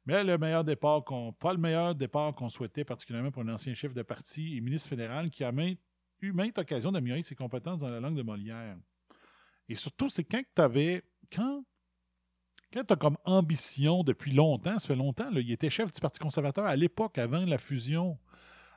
[0.07, 3.75] Mais le meilleur départ qu'on, pas le meilleur départ qu'on souhaitait, particulièrement pour un ancien
[3.75, 5.77] chef de parti et ministre fédéral qui a eu
[6.23, 8.77] maintes occasions d'améliorer ses compétences dans la langue de Molière.
[9.69, 11.03] Et surtout, c'est quand tu avais.
[11.33, 11.63] Quand
[12.73, 16.19] quand tu as comme ambition depuis longtemps, ça fait longtemps, il était chef du Parti
[16.19, 18.19] conservateur à l'époque, avant la fusion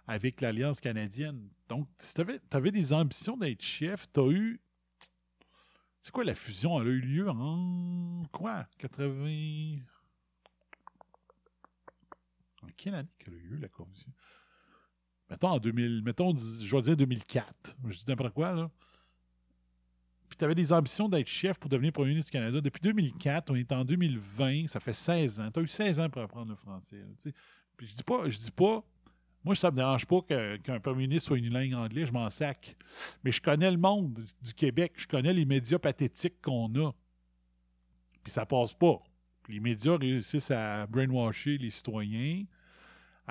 [0.07, 1.49] avec l'Alliance canadienne.
[1.67, 2.21] Donc, si tu
[2.51, 4.61] avais, des ambitions d'être chef, tu as eu.
[6.01, 6.81] C'est quoi la fusion?
[6.81, 8.23] Elle a eu lieu en.
[8.31, 8.65] Quoi?
[8.77, 9.79] 80.
[12.63, 14.13] En quelle année qu'elle a eu la fusion?
[15.32, 16.03] Mettons en 2000.
[16.03, 17.77] Mettons, je vais dire 2004.
[17.88, 18.69] Je dis n'importe quoi, là
[20.32, 22.61] puis tu avais des ambitions d'être chef pour devenir premier ministre du Canada.
[22.61, 25.51] Depuis 2004, on est en 2020, ça fait 16 ans.
[25.51, 27.03] Tu as eu 16 ans pour apprendre le français.
[27.75, 28.82] puis je dis pas, je dis pas,
[29.43, 32.77] moi, ça me dérange pas qu'un premier ministre soit une langue anglaise, je m'en sac.
[33.25, 36.93] Mais je connais le monde du Québec, je connais les médias pathétiques qu'on a.
[38.23, 39.03] Puis ça passe pas.
[39.49, 42.45] les médias réussissent à brainwasher les citoyens,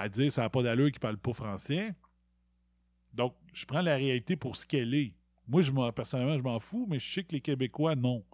[0.01, 1.95] à dire ça n'a pas d'allure qu'ils ne parlent pas français.
[3.13, 5.15] Donc, je prends la réalité pour ce qu'elle est.
[5.47, 8.25] Moi, je personnellement, je m'en fous, mais je sais que les Québécois, non.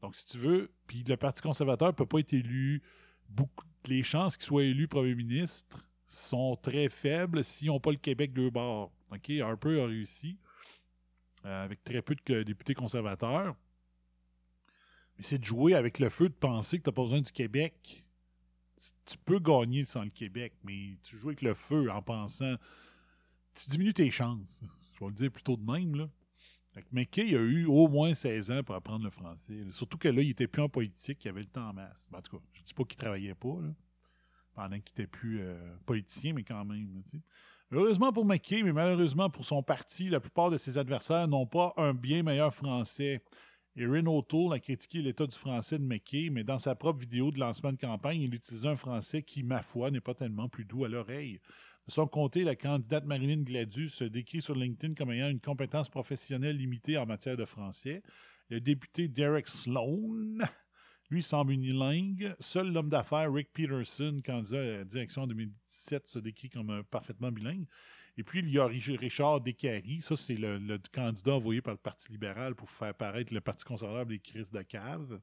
[0.00, 2.82] Donc, si tu veux, puis le Parti conservateur ne peut pas être élu.
[3.28, 7.98] Beaucoup, les chances qu'il soit élu premier ministre sont très faibles s'ils n'ont pas le
[7.98, 8.92] Québec de bord.
[9.12, 9.30] OK?
[9.40, 10.38] Harper a réussi
[11.44, 13.54] euh, avec très peu de députés conservateurs.
[15.16, 17.32] Mais c'est de jouer avec le feu, de penser que tu n'as pas besoin du
[17.32, 18.05] Québec.
[19.04, 22.56] Tu peux gagner sans le Québec, mais tu joues avec le feu en pensant.
[23.54, 24.60] Tu diminues tes chances.
[24.92, 25.94] Je vais le dire plutôt de même.
[25.94, 26.08] Là.
[26.92, 29.64] McKay a eu au moins 16 ans pour apprendre le français.
[29.70, 32.06] Surtout que là, il était plus en politique, il avait le temps en masse.
[32.12, 33.56] en tout cas, je ne dis pas qu'il travaillait pas,
[34.54, 37.02] pendant qu'il était plus euh, politicien, mais quand même.
[37.72, 41.72] Heureusement pour McKay, mais malheureusement pour son parti, la plupart de ses adversaires n'ont pas
[41.76, 43.22] un bien meilleur français.
[43.78, 47.38] Erin O'Toole a critiqué l'état du français de McKay, mais dans sa propre vidéo de
[47.38, 50.86] lancement de campagne, il utilisait un français qui, ma foi, n'est pas tellement plus doux
[50.86, 51.40] à l'oreille.
[51.86, 55.90] De son côté, la candidate Marilyn Gladu se décrit sur LinkedIn comme ayant une compétence
[55.90, 58.02] professionnelle limitée en matière de français.
[58.48, 60.38] Le député Derek Sloan,
[61.10, 62.34] lui, semble unilingue.
[62.40, 67.30] Seul l'homme d'affaires Rick Peterson, candidat à la direction en 2017, se décrit comme parfaitement
[67.30, 67.66] bilingue.
[68.18, 70.00] Et puis, il y a Richard Descaries.
[70.00, 74.06] Ça, c'est le, candidat envoyé par le Parti libéral pour faire paraître le Parti conservateur
[74.06, 75.20] des crises de cave.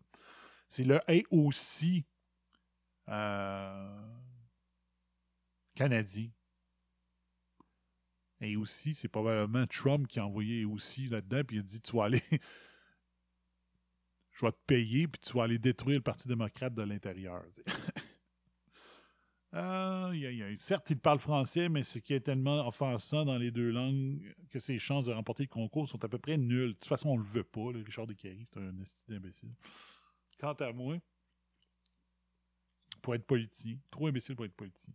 [0.68, 1.00] C'est le
[1.32, 2.06] aussi
[3.10, 4.12] euh,
[5.76, 6.30] canadien.
[8.42, 11.96] Et aussi, c'est probablement Trump qui a envoyé aussi là-dedans, puis il a dit Tu
[11.96, 12.22] vas aller.
[14.32, 17.44] Je vais te payer, puis tu vas aller détruire le Parti démocrate de l'intérieur.
[19.54, 24.58] Certes, il parle français, mais ce qui est tellement offensant dans les deux langues que
[24.58, 26.70] ses chances de remporter le concours sont à peu près nulles.
[26.70, 27.68] De toute façon, on le veut pas.
[27.86, 29.54] Richard Descaries, c'est un esti imbécile.
[30.40, 30.98] Quant à moi,
[33.04, 33.78] pour être politicien.
[33.92, 34.94] Trop imbécile pour être politicien.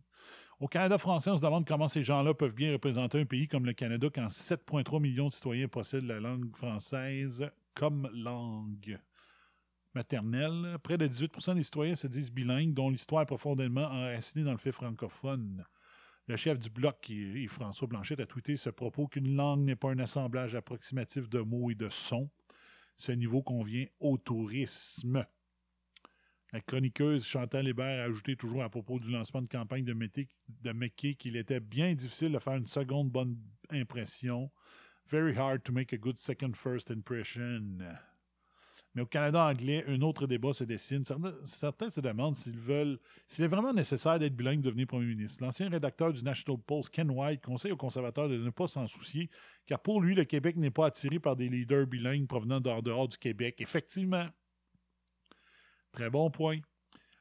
[0.59, 3.65] Au Canada français, on se demande comment ces gens-là peuvent bien représenter un pays comme
[3.65, 8.99] le Canada quand 7,3 millions de citoyens possèdent la langue française comme langue
[10.03, 14.57] Près de 18% des citoyens se disent bilingues, dont l'histoire est profondément enracinée dans le
[14.57, 15.65] fait francophone.
[16.27, 17.11] Le chef du bloc,
[17.47, 21.71] François Blanchette, a tweeté ce propos qu'une langue n'est pas un assemblage approximatif de mots
[21.71, 22.29] et de sons.
[22.97, 25.25] Ce niveau convient au tourisme.
[26.51, 31.15] La chroniqueuse Chantal Hébert a ajouté toujours à propos du lancement de campagne de, McKay
[31.15, 33.37] qu'il était bien difficile de faire une seconde bonne
[33.71, 34.51] impression.
[35.07, 37.79] Very hard to make a good second first impression.
[38.95, 41.03] Mais au Canada anglais, un autre débat se dessine.
[41.43, 45.43] Certains, se demandent s'ils veulent, s'il est vraiment nécessaire d'être bilingue devenir premier ministre.
[45.43, 49.29] L'ancien rédacteur du National Post, Ken White, conseille aux conservateurs de ne pas s'en soucier,
[49.67, 53.17] car pour lui, le Québec n'est pas attiré par des leaders bilingues provenant dehors du
[53.17, 53.55] Québec.
[53.59, 54.27] Effectivement,
[55.91, 56.59] Très bon point.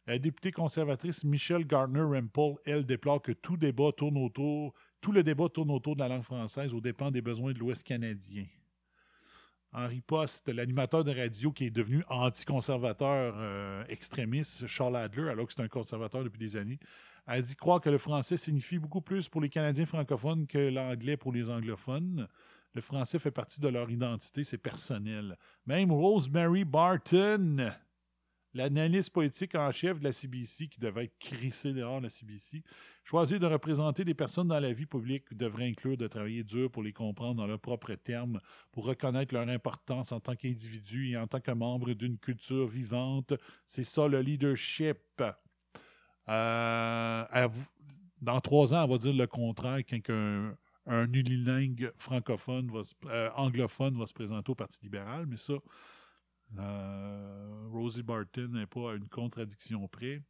[0.06, 5.48] La députée conservatrice Michelle Gardner-Rempel, elle, déplore que tout débat tourne autour, tout le débat
[5.48, 8.46] tourne autour de la langue française aux dépens des besoins de l'Ouest canadien.
[9.72, 15.52] Henri Post, l'animateur de radio qui est devenu anticonservateur euh, extrémiste, Charles Adler, alors que
[15.52, 16.78] c'est un conservateur depuis des années,
[17.26, 21.18] a dit croire que le français signifie beaucoup plus pour les Canadiens francophones que l'anglais
[21.18, 22.26] pour les anglophones.
[22.74, 25.36] Le français fait partie de leur identité, c'est personnel.
[25.66, 27.70] Même Rosemary Barton,
[28.58, 32.62] l'analyste politique en chef de la CBC, qui devait être crissé dehors de la CBC,
[33.04, 36.82] choisit de représenter des personnes dans la vie publique devrait inclure de travailler dur pour
[36.82, 38.40] les comprendre dans leurs propres termes,
[38.72, 43.32] pour reconnaître leur importance en tant qu'individu et en tant que membre d'une culture vivante.
[43.66, 44.98] C'est ça le leadership.
[46.28, 47.48] Euh,
[48.20, 50.54] dans trois ans, on va dire le contraire quand un,
[50.86, 55.54] un unilingue francophone, va se- euh, anglophone va se présenter au Parti libéral, mais ça,
[56.56, 60.22] euh, Rosie Barton n'est pas à une contradiction près,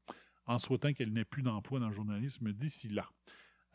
[0.47, 3.09] en souhaitant qu'elle n'ait plus d'emploi dans le journalisme d'ici là.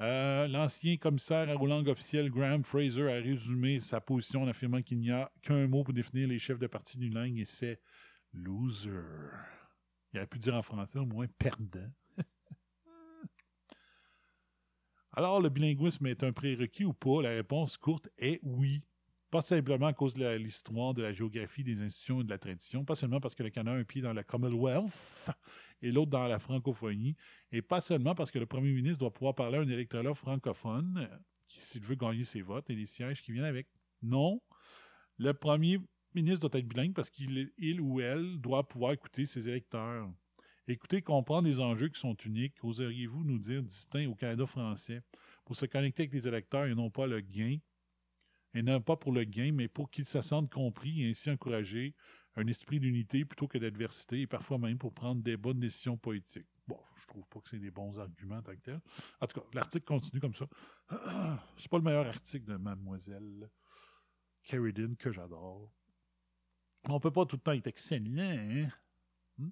[0.01, 4.99] Euh, L'ancien commissaire aux langues officielles, Graham Fraser, a résumé sa position en affirmant qu'il
[4.99, 7.79] n'y a qu'un mot pour définir les chefs de parti unilingue et c'est
[8.33, 8.89] loser.
[10.11, 11.91] Il aurait pu dire en français au moins perdant.
[15.11, 17.21] Alors, le bilinguisme est un prérequis ou pas?
[17.21, 18.83] La réponse courte est oui.
[19.33, 22.85] Pas simplement à cause de l'histoire, de la géographie, des institutions et de la tradition,
[22.85, 25.31] pas seulement parce que le Canada a un pied dans la Commonwealth
[25.81, 27.15] et l'autre dans la francophonie,
[27.51, 31.09] et pas seulement parce que le premier ministre doit pouvoir parler à un électorat francophone
[31.11, 31.17] euh,
[31.47, 33.65] s'il veut gagner ses votes et les sièges qui viennent avec.
[34.03, 34.39] Non.
[35.17, 35.79] Le premier
[36.13, 40.11] ministre doit être bilingue parce qu'il il ou elle doit pouvoir écouter ses électeurs.
[40.67, 45.01] Écouter, comprendre les enjeux qui sont uniques, oseriez-vous nous dire distincts au Canada français,
[45.43, 47.57] pour se connecter avec les électeurs et non pas le gain,
[48.53, 51.95] et non pas pour le gain, mais pour qu'ils se sentent compris et ainsi encourager
[52.35, 56.47] un esprit d'unité plutôt que d'adversité et parfois même pour prendre des bonnes décisions politiques.
[56.67, 58.81] Bon, je trouve pas que c'est des bons arguments en tant que tel.
[59.19, 60.47] En tout cas, l'article continue comme ça.
[61.57, 63.49] C'est pas le meilleur article de Mademoiselle
[64.43, 65.71] Carradine que j'adore.
[66.89, 68.69] On peut pas tout le temps être excellent, hein?
[69.37, 69.49] Hmm?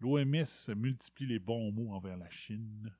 [0.00, 2.94] L'OMS multiplie les bons mots envers la Chine.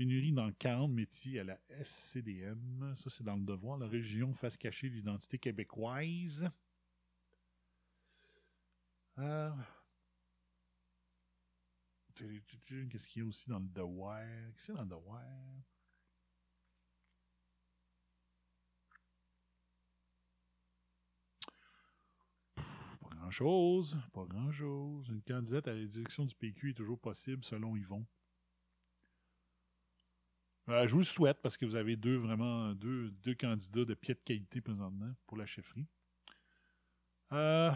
[0.00, 2.94] Pénurie dans 40 métiers à la SCDM.
[2.96, 3.76] Ça, c'est dans le devoir.
[3.76, 6.50] La région fasse cacher l'identité québécoise.
[9.18, 9.54] Ah.
[12.14, 14.22] Qu'est-ce qu'il y a aussi dans le devoir?
[14.54, 15.22] Qu'est-ce qu'il y a dans le devoir?
[23.02, 23.98] Pas grand-chose.
[24.14, 25.10] Pas grand-chose.
[25.10, 28.06] Une candidate à la direction du PQ est toujours possible, selon Yvon.
[30.68, 33.94] Euh, je vous le souhaite parce que vous avez deux vraiment deux, deux candidats de
[33.94, 35.88] pied de qualité présentement pour la chefferie.
[37.32, 37.72] Euh,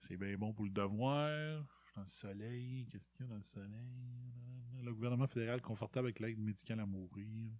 [0.00, 1.64] c'est bien bon pour le devoir.
[1.94, 4.82] Dans le soleil, qu'est-ce qu'il y a dans le soleil?
[4.82, 7.52] Le gouvernement fédéral confortable avec l'aide médicale à mourir.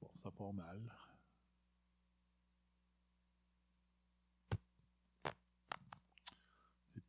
[0.00, 0.80] Bon, ça part mal.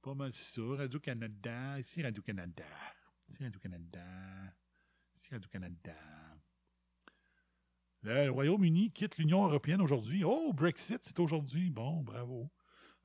[0.01, 0.61] Pas mal ça.
[0.77, 1.79] Radio-Canada.
[1.79, 2.63] Ici Radio-Canada.
[3.29, 4.53] Ici Radio-Canada.
[5.15, 5.95] Ici Radio-Canada.
[8.03, 10.23] Le Royaume-Uni quitte l'Union européenne aujourd'hui.
[10.23, 11.69] Oh, Brexit, c'est aujourd'hui.
[11.69, 12.49] Bon, bravo.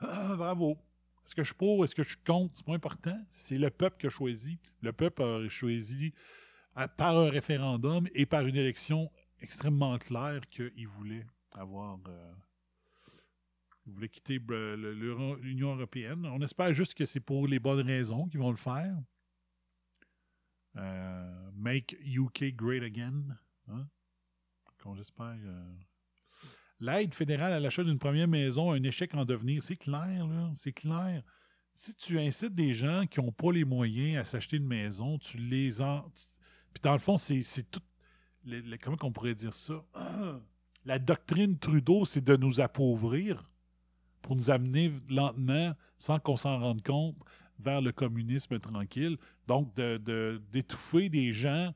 [0.01, 0.79] Ah, bravo.
[1.25, 2.55] Est-ce que je suis pour, est-ce que je suis contre?
[2.57, 3.21] C'est pas important.
[3.29, 4.59] C'est le peuple qui a choisi.
[4.81, 6.15] Le peuple a choisi
[6.97, 11.99] par un référendum et par une élection extrêmement claire qu'il voulait avoir.
[12.09, 12.33] euh,
[13.87, 16.27] il voulait quitter euh, l'Union européenne.
[16.27, 18.97] On espère juste que c'est pour les bonnes raisons qu'ils vont le faire.
[20.77, 23.23] Euh, make UK great again.
[23.69, 23.87] Hein?
[24.83, 25.37] Qu'on j'espère.
[25.45, 25.75] euh,
[26.81, 30.53] L'aide fédérale à l'achat d'une première maison, un échec en devenir, c'est clair, là.
[30.55, 31.23] C'est clair.
[31.75, 35.39] Si tu incites des gens qui n'ont pas les moyens à s'acheter une maison, tu
[35.39, 36.11] les en.
[36.75, 37.81] Puis dans le fond, c'est tout.
[38.83, 39.85] comment on pourrait dire ça?
[40.85, 43.49] La doctrine Trudeau, c'est de nous appauvrir
[44.27, 47.17] pour nous amener lentement, sans qu'on s'en rende compte,
[47.61, 49.17] vers le communisme tranquille.
[49.47, 51.73] Donc, de- de- d'étouffer des gens,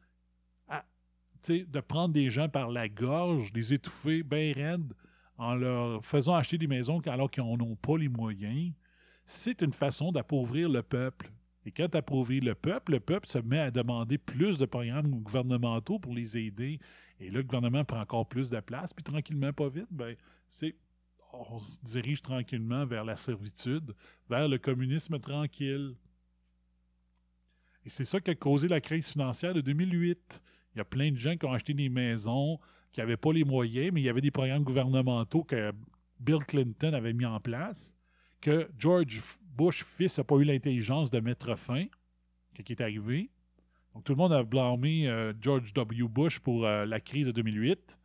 [1.48, 4.92] de prendre des gens par la gorge, les étouffer bien raides,
[5.38, 8.72] en leur faisant acheter des maisons alors qu'ils n'en ont pas les moyens,
[9.24, 11.30] c'est une façon d'appauvrir le peuple.
[11.64, 15.08] Et quand tu appauvris le peuple, le peuple se met à demander plus de programmes
[15.08, 16.78] gouvernementaux pour les aider.
[17.20, 20.16] Et là, le gouvernement prend encore plus de place, puis tranquillement, pas vite, ben,
[20.48, 20.74] c'est
[21.32, 23.94] on se dirige tranquillement vers la servitude,
[24.28, 25.94] vers le communisme tranquille.
[27.84, 30.42] Et c'est ça qui a causé la crise financière de 2008.
[30.74, 32.58] Il y a plein de gens qui ont acheté des maisons,
[32.92, 35.72] qui n'avaient pas les moyens, mais il y avait des programmes gouvernementaux que
[36.18, 37.96] Bill Clinton avait mis en place,
[38.40, 39.20] que George
[39.56, 41.86] Bush fils n'a pas eu l'intelligence de mettre fin,
[42.68, 43.30] il est arrivé.
[43.94, 46.08] Donc tout le monde a blâmé euh, George W.
[46.08, 47.98] Bush pour euh, la crise de 2008.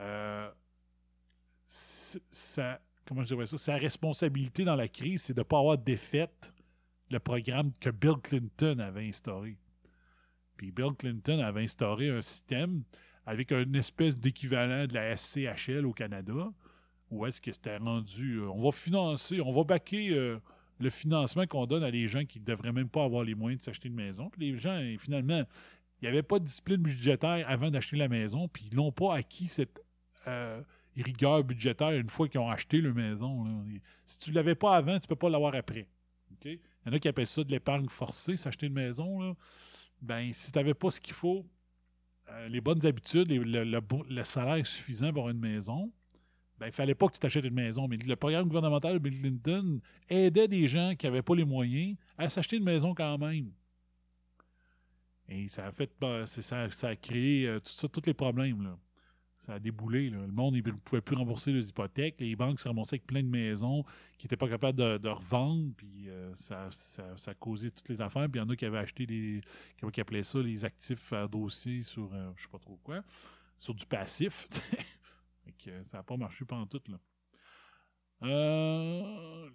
[0.00, 0.50] Euh,
[3.06, 6.52] comment je ça, sa responsabilité dans la crise, c'est de ne pas avoir défaite
[7.10, 9.56] le programme que Bill Clinton avait instauré.
[10.56, 12.82] Puis Bill Clinton avait instauré un système
[13.26, 16.52] avec une espèce d'équivalent de la SCHL au Canada,
[17.10, 20.38] où est-ce que c'était rendu, euh, on va financer, on va baquer euh,
[20.78, 23.60] le financement qu'on donne à des gens qui ne devraient même pas avoir les moyens
[23.60, 24.30] de s'acheter une maison.
[24.30, 25.42] Puis les gens, finalement,
[26.00, 29.14] il n'y avait pas de discipline budgétaire avant d'acheter la maison, puis ils n'ont pas
[29.14, 29.80] acquis cette...
[30.26, 30.62] euh,
[30.96, 33.64] rigueur budgétaire une fois qu'ils ont acheté leur maison.
[34.04, 35.86] Si tu ne l'avais pas avant, tu ne peux pas l'avoir après.
[36.44, 39.36] Il y en a qui appellent ça de l'épargne forcée, s'acheter une maison.
[40.00, 41.46] Ben, si tu n'avais pas ce qu'il faut,
[42.30, 45.92] euh, les bonnes habitudes, le, salaire suffisant pour avoir une maison,
[46.58, 47.88] ben, il fallait pas que tu t'achètes une maison.
[47.88, 51.96] Mais le programme gouvernemental de Bill Clinton aidait des gens qui n'avaient pas les moyens
[52.16, 53.52] à s'acheter une maison quand même.
[55.28, 58.76] Et ça a fait ben, ça, a créé euh, tous les problèmes.
[59.40, 60.10] Ça a déboulé.
[60.10, 60.18] là.
[60.18, 62.16] Le monde ne pouvait plus rembourser les hypothèques.
[62.20, 63.82] Les banques se ramassaient avec plein de maisons
[64.18, 65.72] qui n'étaient pas capables de, de revendre.
[65.76, 68.28] Puis euh, ça, ça, ça a causé toutes les affaires.
[68.28, 69.40] Puis il y en a qui avaient acheté des.
[69.78, 73.02] qui, qui appelaient ça les actifs à dossier sur euh, je sais pas trop quoi.
[73.56, 74.46] Sur du passif.
[75.44, 76.82] Fait que, ça n'a pas marché pendant tout.
[76.88, 76.98] Là.
[78.24, 79.50] Euh,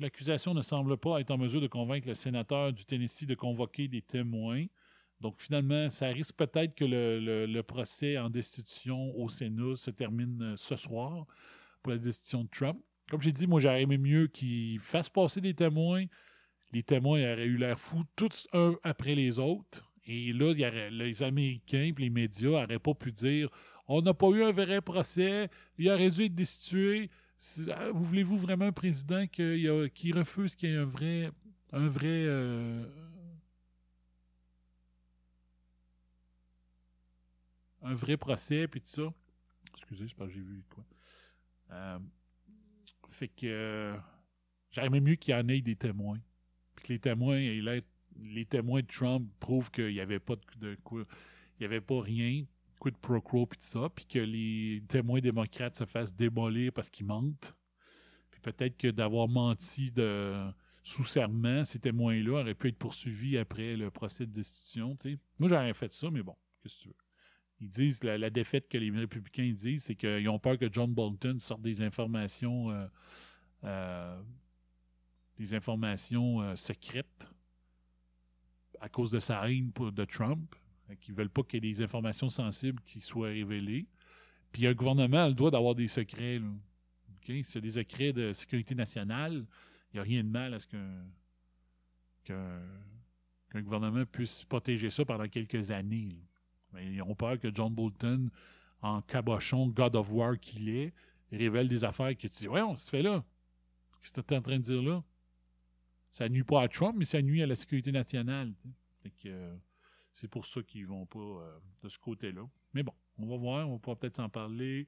[0.00, 3.86] L'accusation ne semble pas être en mesure de convaincre le sénateur du Tennessee de convoquer
[3.86, 4.64] des témoins.
[5.24, 10.54] Donc, finalement, ça risque peut-être que le, procès en destitution au Sénat se termine euh,
[10.58, 11.24] ce soir
[11.82, 12.78] pour la destitution de Trump.
[13.08, 16.04] Comme j'ai dit, moi, j'aurais aimé mieux qu'il fasse passer des témoins.
[16.74, 19.90] Les témoins auraient eu l'air fous, tous un après les autres.
[20.06, 20.52] Et là,
[20.90, 23.48] les Américains et les médias n'auraient pas pu dire
[23.88, 25.48] on n'a pas eu un vrai procès,
[25.78, 27.08] il aurait dû être destitué.
[27.94, 31.30] Vous voulez-vous vraiment un président qui refuse qu'il y ait un vrai,
[31.72, 32.84] un vrai euh,
[37.84, 39.14] un vrai procès puis tout ça.
[39.76, 40.84] Excusez, c'est parce que j'ai vu quoi.
[41.70, 41.98] Euh,
[43.10, 43.94] fait que
[44.76, 46.18] aimé mieux qu'il y en ait des témoins.
[46.74, 50.78] Puis que les témoins, les témoins de Trump prouvent qu'il n'y avait pas de, de
[50.82, 51.04] quoi.
[51.58, 52.44] Il n'y avait pas rien,
[52.80, 56.90] quid pro quo puis tout ça, puis que les témoins démocrates se fassent démolir parce
[56.90, 57.54] qu'ils mentent.
[58.30, 60.50] Puis peut-être que d'avoir menti de
[60.82, 64.96] sous serment, ces témoins-là auraient pu être poursuivis après le procès de destitution.
[64.96, 65.18] tu.
[65.38, 67.03] Moi, j'aurais fait ça, mais bon, qu'est-ce que tu veux.
[67.64, 70.92] Ils disent, la, la défaite que les républicains disent, c'est qu'ils ont peur que John
[70.92, 72.86] Bolton sorte des informations, euh,
[73.64, 74.22] euh,
[75.38, 77.26] des informations euh, secrètes
[78.80, 80.54] à cause de sa haine pour, de Trump.
[81.00, 83.86] Qu'ils veulent pas qu'il y ait des informations sensibles qui soient révélées.
[84.52, 86.38] Puis un gouvernement a le droit d'avoir des secrets.
[86.38, 87.42] Là.
[87.44, 89.46] C'est des secrets de sécurité nationale.
[89.90, 90.66] Il n'y a rien de mal à ce
[92.26, 96.18] qu'un gouvernement puisse protéger ça pendant quelques années.
[96.74, 98.28] Mais ils ont peur que John Bolton,
[98.82, 100.92] en cabochon God of War qu'il est,
[101.32, 103.24] révèle des affaires que tu dis Ouais, on se fait là?
[104.00, 105.02] Qu'est-ce que tu es en train de dire là?
[106.10, 108.52] Ça nuit pas à Trump, mais ça nuit à la sécurité nationale.
[109.26, 109.56] euh,
[110.12, 112.48] c'est pour ça qu'ils vont pas euh, de ce côté-là.
[112.72, 114.86] Mais bon, on va voir, on pourra peut-être s'en parler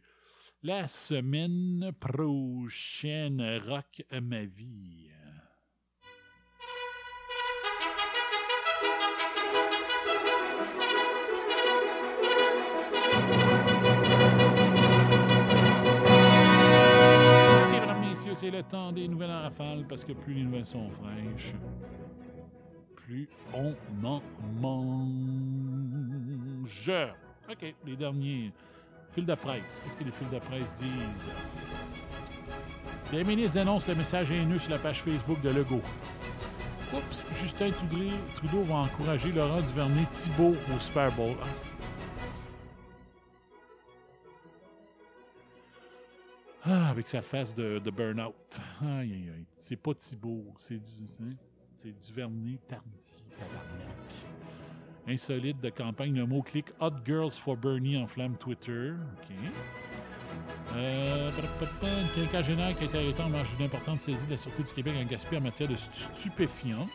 [0.63, 3.41] la semaine prochaine.
[3.67, 5.11] Rock à ma vie.
[18.37, 21.55] C'est le temps des nouvelles en rafale parce que plus les nouvelles sont fraîches,
[22.95, 23.75] plus on
[24.05, 24.21] en
[24.61, 25.09] mange.
[27.51, 28.53] OK, les derniers
[29.13, 29.81] fils de presse.
[29.83, 31.31] Qu'est-ce que les fils de presse disent?
[33.11, 35.81] Les ministres annoncent le message haineux sur la page Facebook de Legault.
[36.93, 37.71] Oups, Justin
[38.35, 41.37] Trudeau, va encourager Laurent Duvernay-Thibault au Super Bowl.
[41.43, 41.47] Ah,
[46.69, 48.61] Ah, avec sa face de, de burn-out.
[48.83, 49.47] Aïe, aïe, aïe.
[49.57, 51.23] C'est pas Thibault, c'est du, c'est-
[51.77, 53.97] c'est Duvernay tardi, tabarnak.
[55.09, 58.91] Insolite de campagne, le mot-clic Hot Girls for Bernie enflamme Twitter.
[58.91, 59.37] OK.
[60.75, 61.31] Euh,
[62.17, 64.95] quinquagénaire qui a été arrêtée en marge d'une importante saisie de la Sûreté du Québec
[65.01, 66.89] en gaspillage en matière de stu- stupéfiants.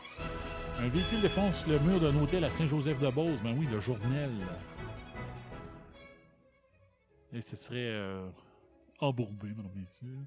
[0.80, 3.40] Un véhicule défonce le mur d'un hôtel à Saint-Joseph-de-Beauce.
[3.42, 4.30] Ben oui, le journal.
[7.34, 8.28] Et ce serait euh,
[9.02, 10.20] embourbé, mesdames messieurs.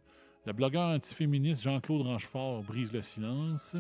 [0.47, 3.77] Le blogueur antiféministe Jean-Claude Ranchefort brise le silence.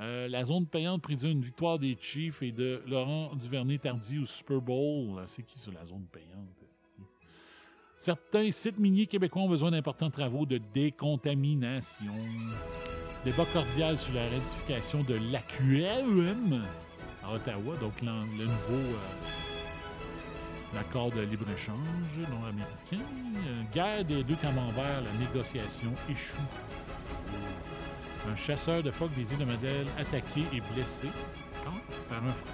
[0.00, 4.60] Euh, la zone payante prédit une victoire des Chiefs et de Laurent Duvernay-Tardy au Super
[4.60, 5.22] Bowl.
[5.26, 6.48] C'est qui sur la zone payante?
[8.02, 12.12] Certains sites miniers québécois ont besoin d'importants travaux de décontamination.
[13.24, 16.64] Débat cordial sur la ratification de l'AQM
[17.22, 19.51] à Ottawa, donc le nouveau euh,
[20.78, 23.04] accord de libre-échange nord-américain.
[23.46, 26.36] Euh, guerre des deux camemberts, la négociation échoue.
[28.30, 31.08] Un chasseur de phoques des îles de Madeleine attaqué et blessé
[32.08, 32.48] par un phoque.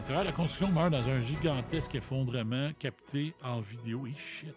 [0.00, 4.06] À travers la construction meurt dans un gigantesque effondrement capté en vidéo.
[4.06, 4.54] Et shit.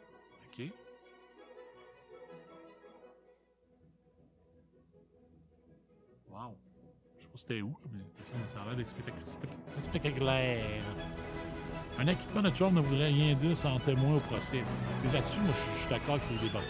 [7.35, 9.27] C'était où, mais c'était ça, ça a l'air d'être spectaculaire.
[9.27, 10.63] C'était- spectaculaire.
[11.97, 14.61] Un acquittement de Trump ne voudrait rien dire sans témoin au procès.
[14.89, 16.63] C'est- là-dessus, moi, je suis d'accord qu'il faut démocrates.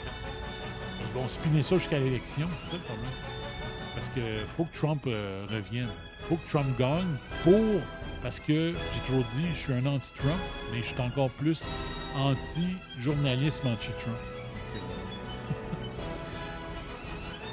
[1.02, 3.12] Ils vont spinner ça jusqu'à l'élection, c'est ça le problème.
[3.96, 5.90] Parce que faut que Trump euh, revienne.
[6.22, 7.82] faut que Trump gagne pour.
[8.24, 10.40] Parce que, j'ai toujours dit, je suis un anti-Trump,
[10.72, 11.68] mais je suis encore plus
[12.18, 14.18] anti-journalisme anti-Trump.
[14.18, 14.80] Euh,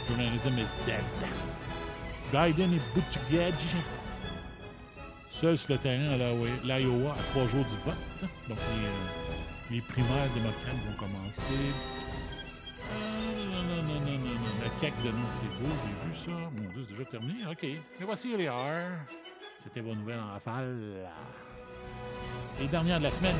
[0.09, 1.05] Journalism is dead.
[2.33, 3.55] Biden est Buttigieg.
[5.31, 7.95] Seul sur le terrain à l'Iowa- à trois jours du vote.
[8.49, 8.59] Donc,
[9.71, 11.43] les, euh, primaires démocrates vont commencer.
[12.93, 14.01] Non, non, non.
[14.63, 16.31] La CAQ de nous, c'est beau, j'ai vu ça.
[16.31, 17.47] Mon Dieu, c'est déjà terminé.
[17.51, 17.63] OK.
[17.63, 18.91] Mais voici les heures.
[19.59, 21.07] C'était vos nouvelles en rafale.
[22.61, 23.37] Les dernières de la semaine.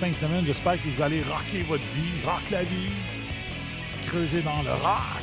[0.00, 0.46] Fin de semaine.
[0.46, 2.88] J'espère que vous allez rocker votre vie, rock la vie,
[4.06, 5.22] creuser dans le rock.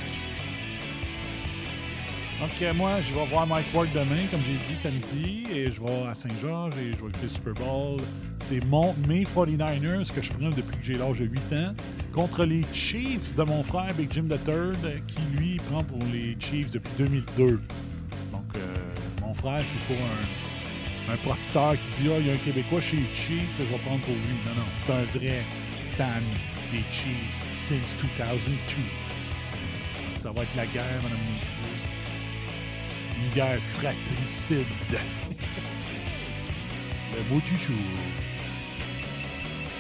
[2.40, 6.08] Donc, moi, je vais voir Mike Ward demain, comme j'ai dit samedi, et je vais
[6.08, 8.00] à Saint-Georges et je vais écouter Super Bowl.
[8.38, 11.74] C'est mon, mes 49ers que je prends depuis que j'ai l'âge de 8 ans
[12.14, 16.70] contre les Chiefs de mon frère Big Jim III, qui lui prend pour les Chiefs
[16.70, 17.60] depuis 2002.
[18.32, 18.60] Donc, euh,
[19.22, 20.47] mon frère, c'est pas un,
[21.12, 23.78] un profiteur qui dit Ah, il y a un Québécois chez les Chiefs, je vais
[23.80, 24.36] prendre pour lui.
[24.46, 25.42] Non, non, c'est un vrai
[25.96, 26.24] fan
[26.72, 28.58] des Chiefs since 2002.
[30.18, 31.78] Ça va être la guerre, madame messieurs.
[33.20, 34.66] Une guerre fratricide.
[37.16, 37.76] Le mot du jour.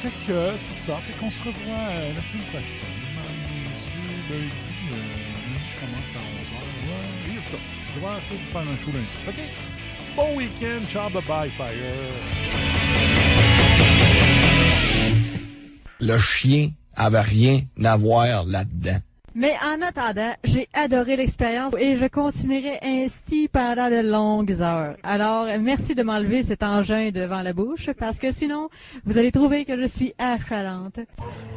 [0.01, 0.97] Fait que c'est ça.
[0.97, 2.97] Fait qu'on se revoit euh, la semaine prochaine.
[3.15, 3.33] Madame,
[4.31, 4.71] euh, lundi,
[5.69, 6.55] je commence à 11h.
[6.87, 7.61] Ouais, et en tout cas,
[7.93, 9.17] je vais essayer de faire un show lundi.
[9.27, 9.76] OK?
[10.17, 10.83] Bon week-end.
[10.89, 11.75] Ciao, bye-bye, fire.
[15.99, 18.97] Le chien avait rien à voir là-dedans.
[19.35, 24.95] Mais en attendant, j'ai adoré l'expérience et je continuerai ainsi pendant de longues heures.
[25.03, 28.69] Alors, merci de m'enlever cet engin devant la bouche parce que sinon,
[29.05, 30.97] vous allez trouver que je suis achalante.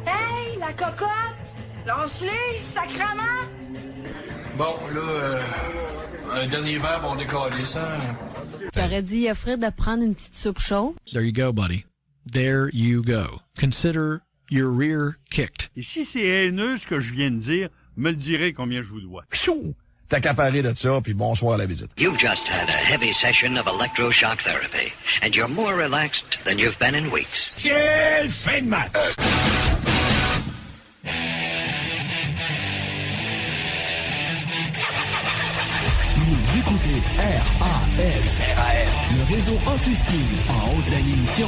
[0.05, 1.09] Hey, la cocotte!
[1.87, 3.41] Lance-les, sacrement!
[4.55, 7.87] Bon, là, euh, un dernier verre, on décolle ça.
[8.75, 10.93] J'aurais dit à Fred de prendre une petite soupe chaude?
[11.11, 11.85] There you go, buddy.
[12.31, 13.41] There you go.
[13.59, 15.69] Consider your rear kicked.
[15.75, 18.89] Et si c'est haineux ce que je viens de dire, me le direz combien je
[18.89, 19.23] vous dois.
[19.29, 19.73] Pfiou!
[20.09, 21.89] T'as accaparé de ça, puis bonsoir à la visite.
[21.97, 24.91] You've just had a heavy session of electroshock therapy,
[25.21, 27.51] and you're more relaxed than you've been in weeks.
[27.55, 29.70] Quelle fin de match!
[36.51, 39.09] Vous écoutez RAS, RAS.
[39.15, 40.13] le réseau anti-spin
[40.49, 41.47] en haute de l'émission.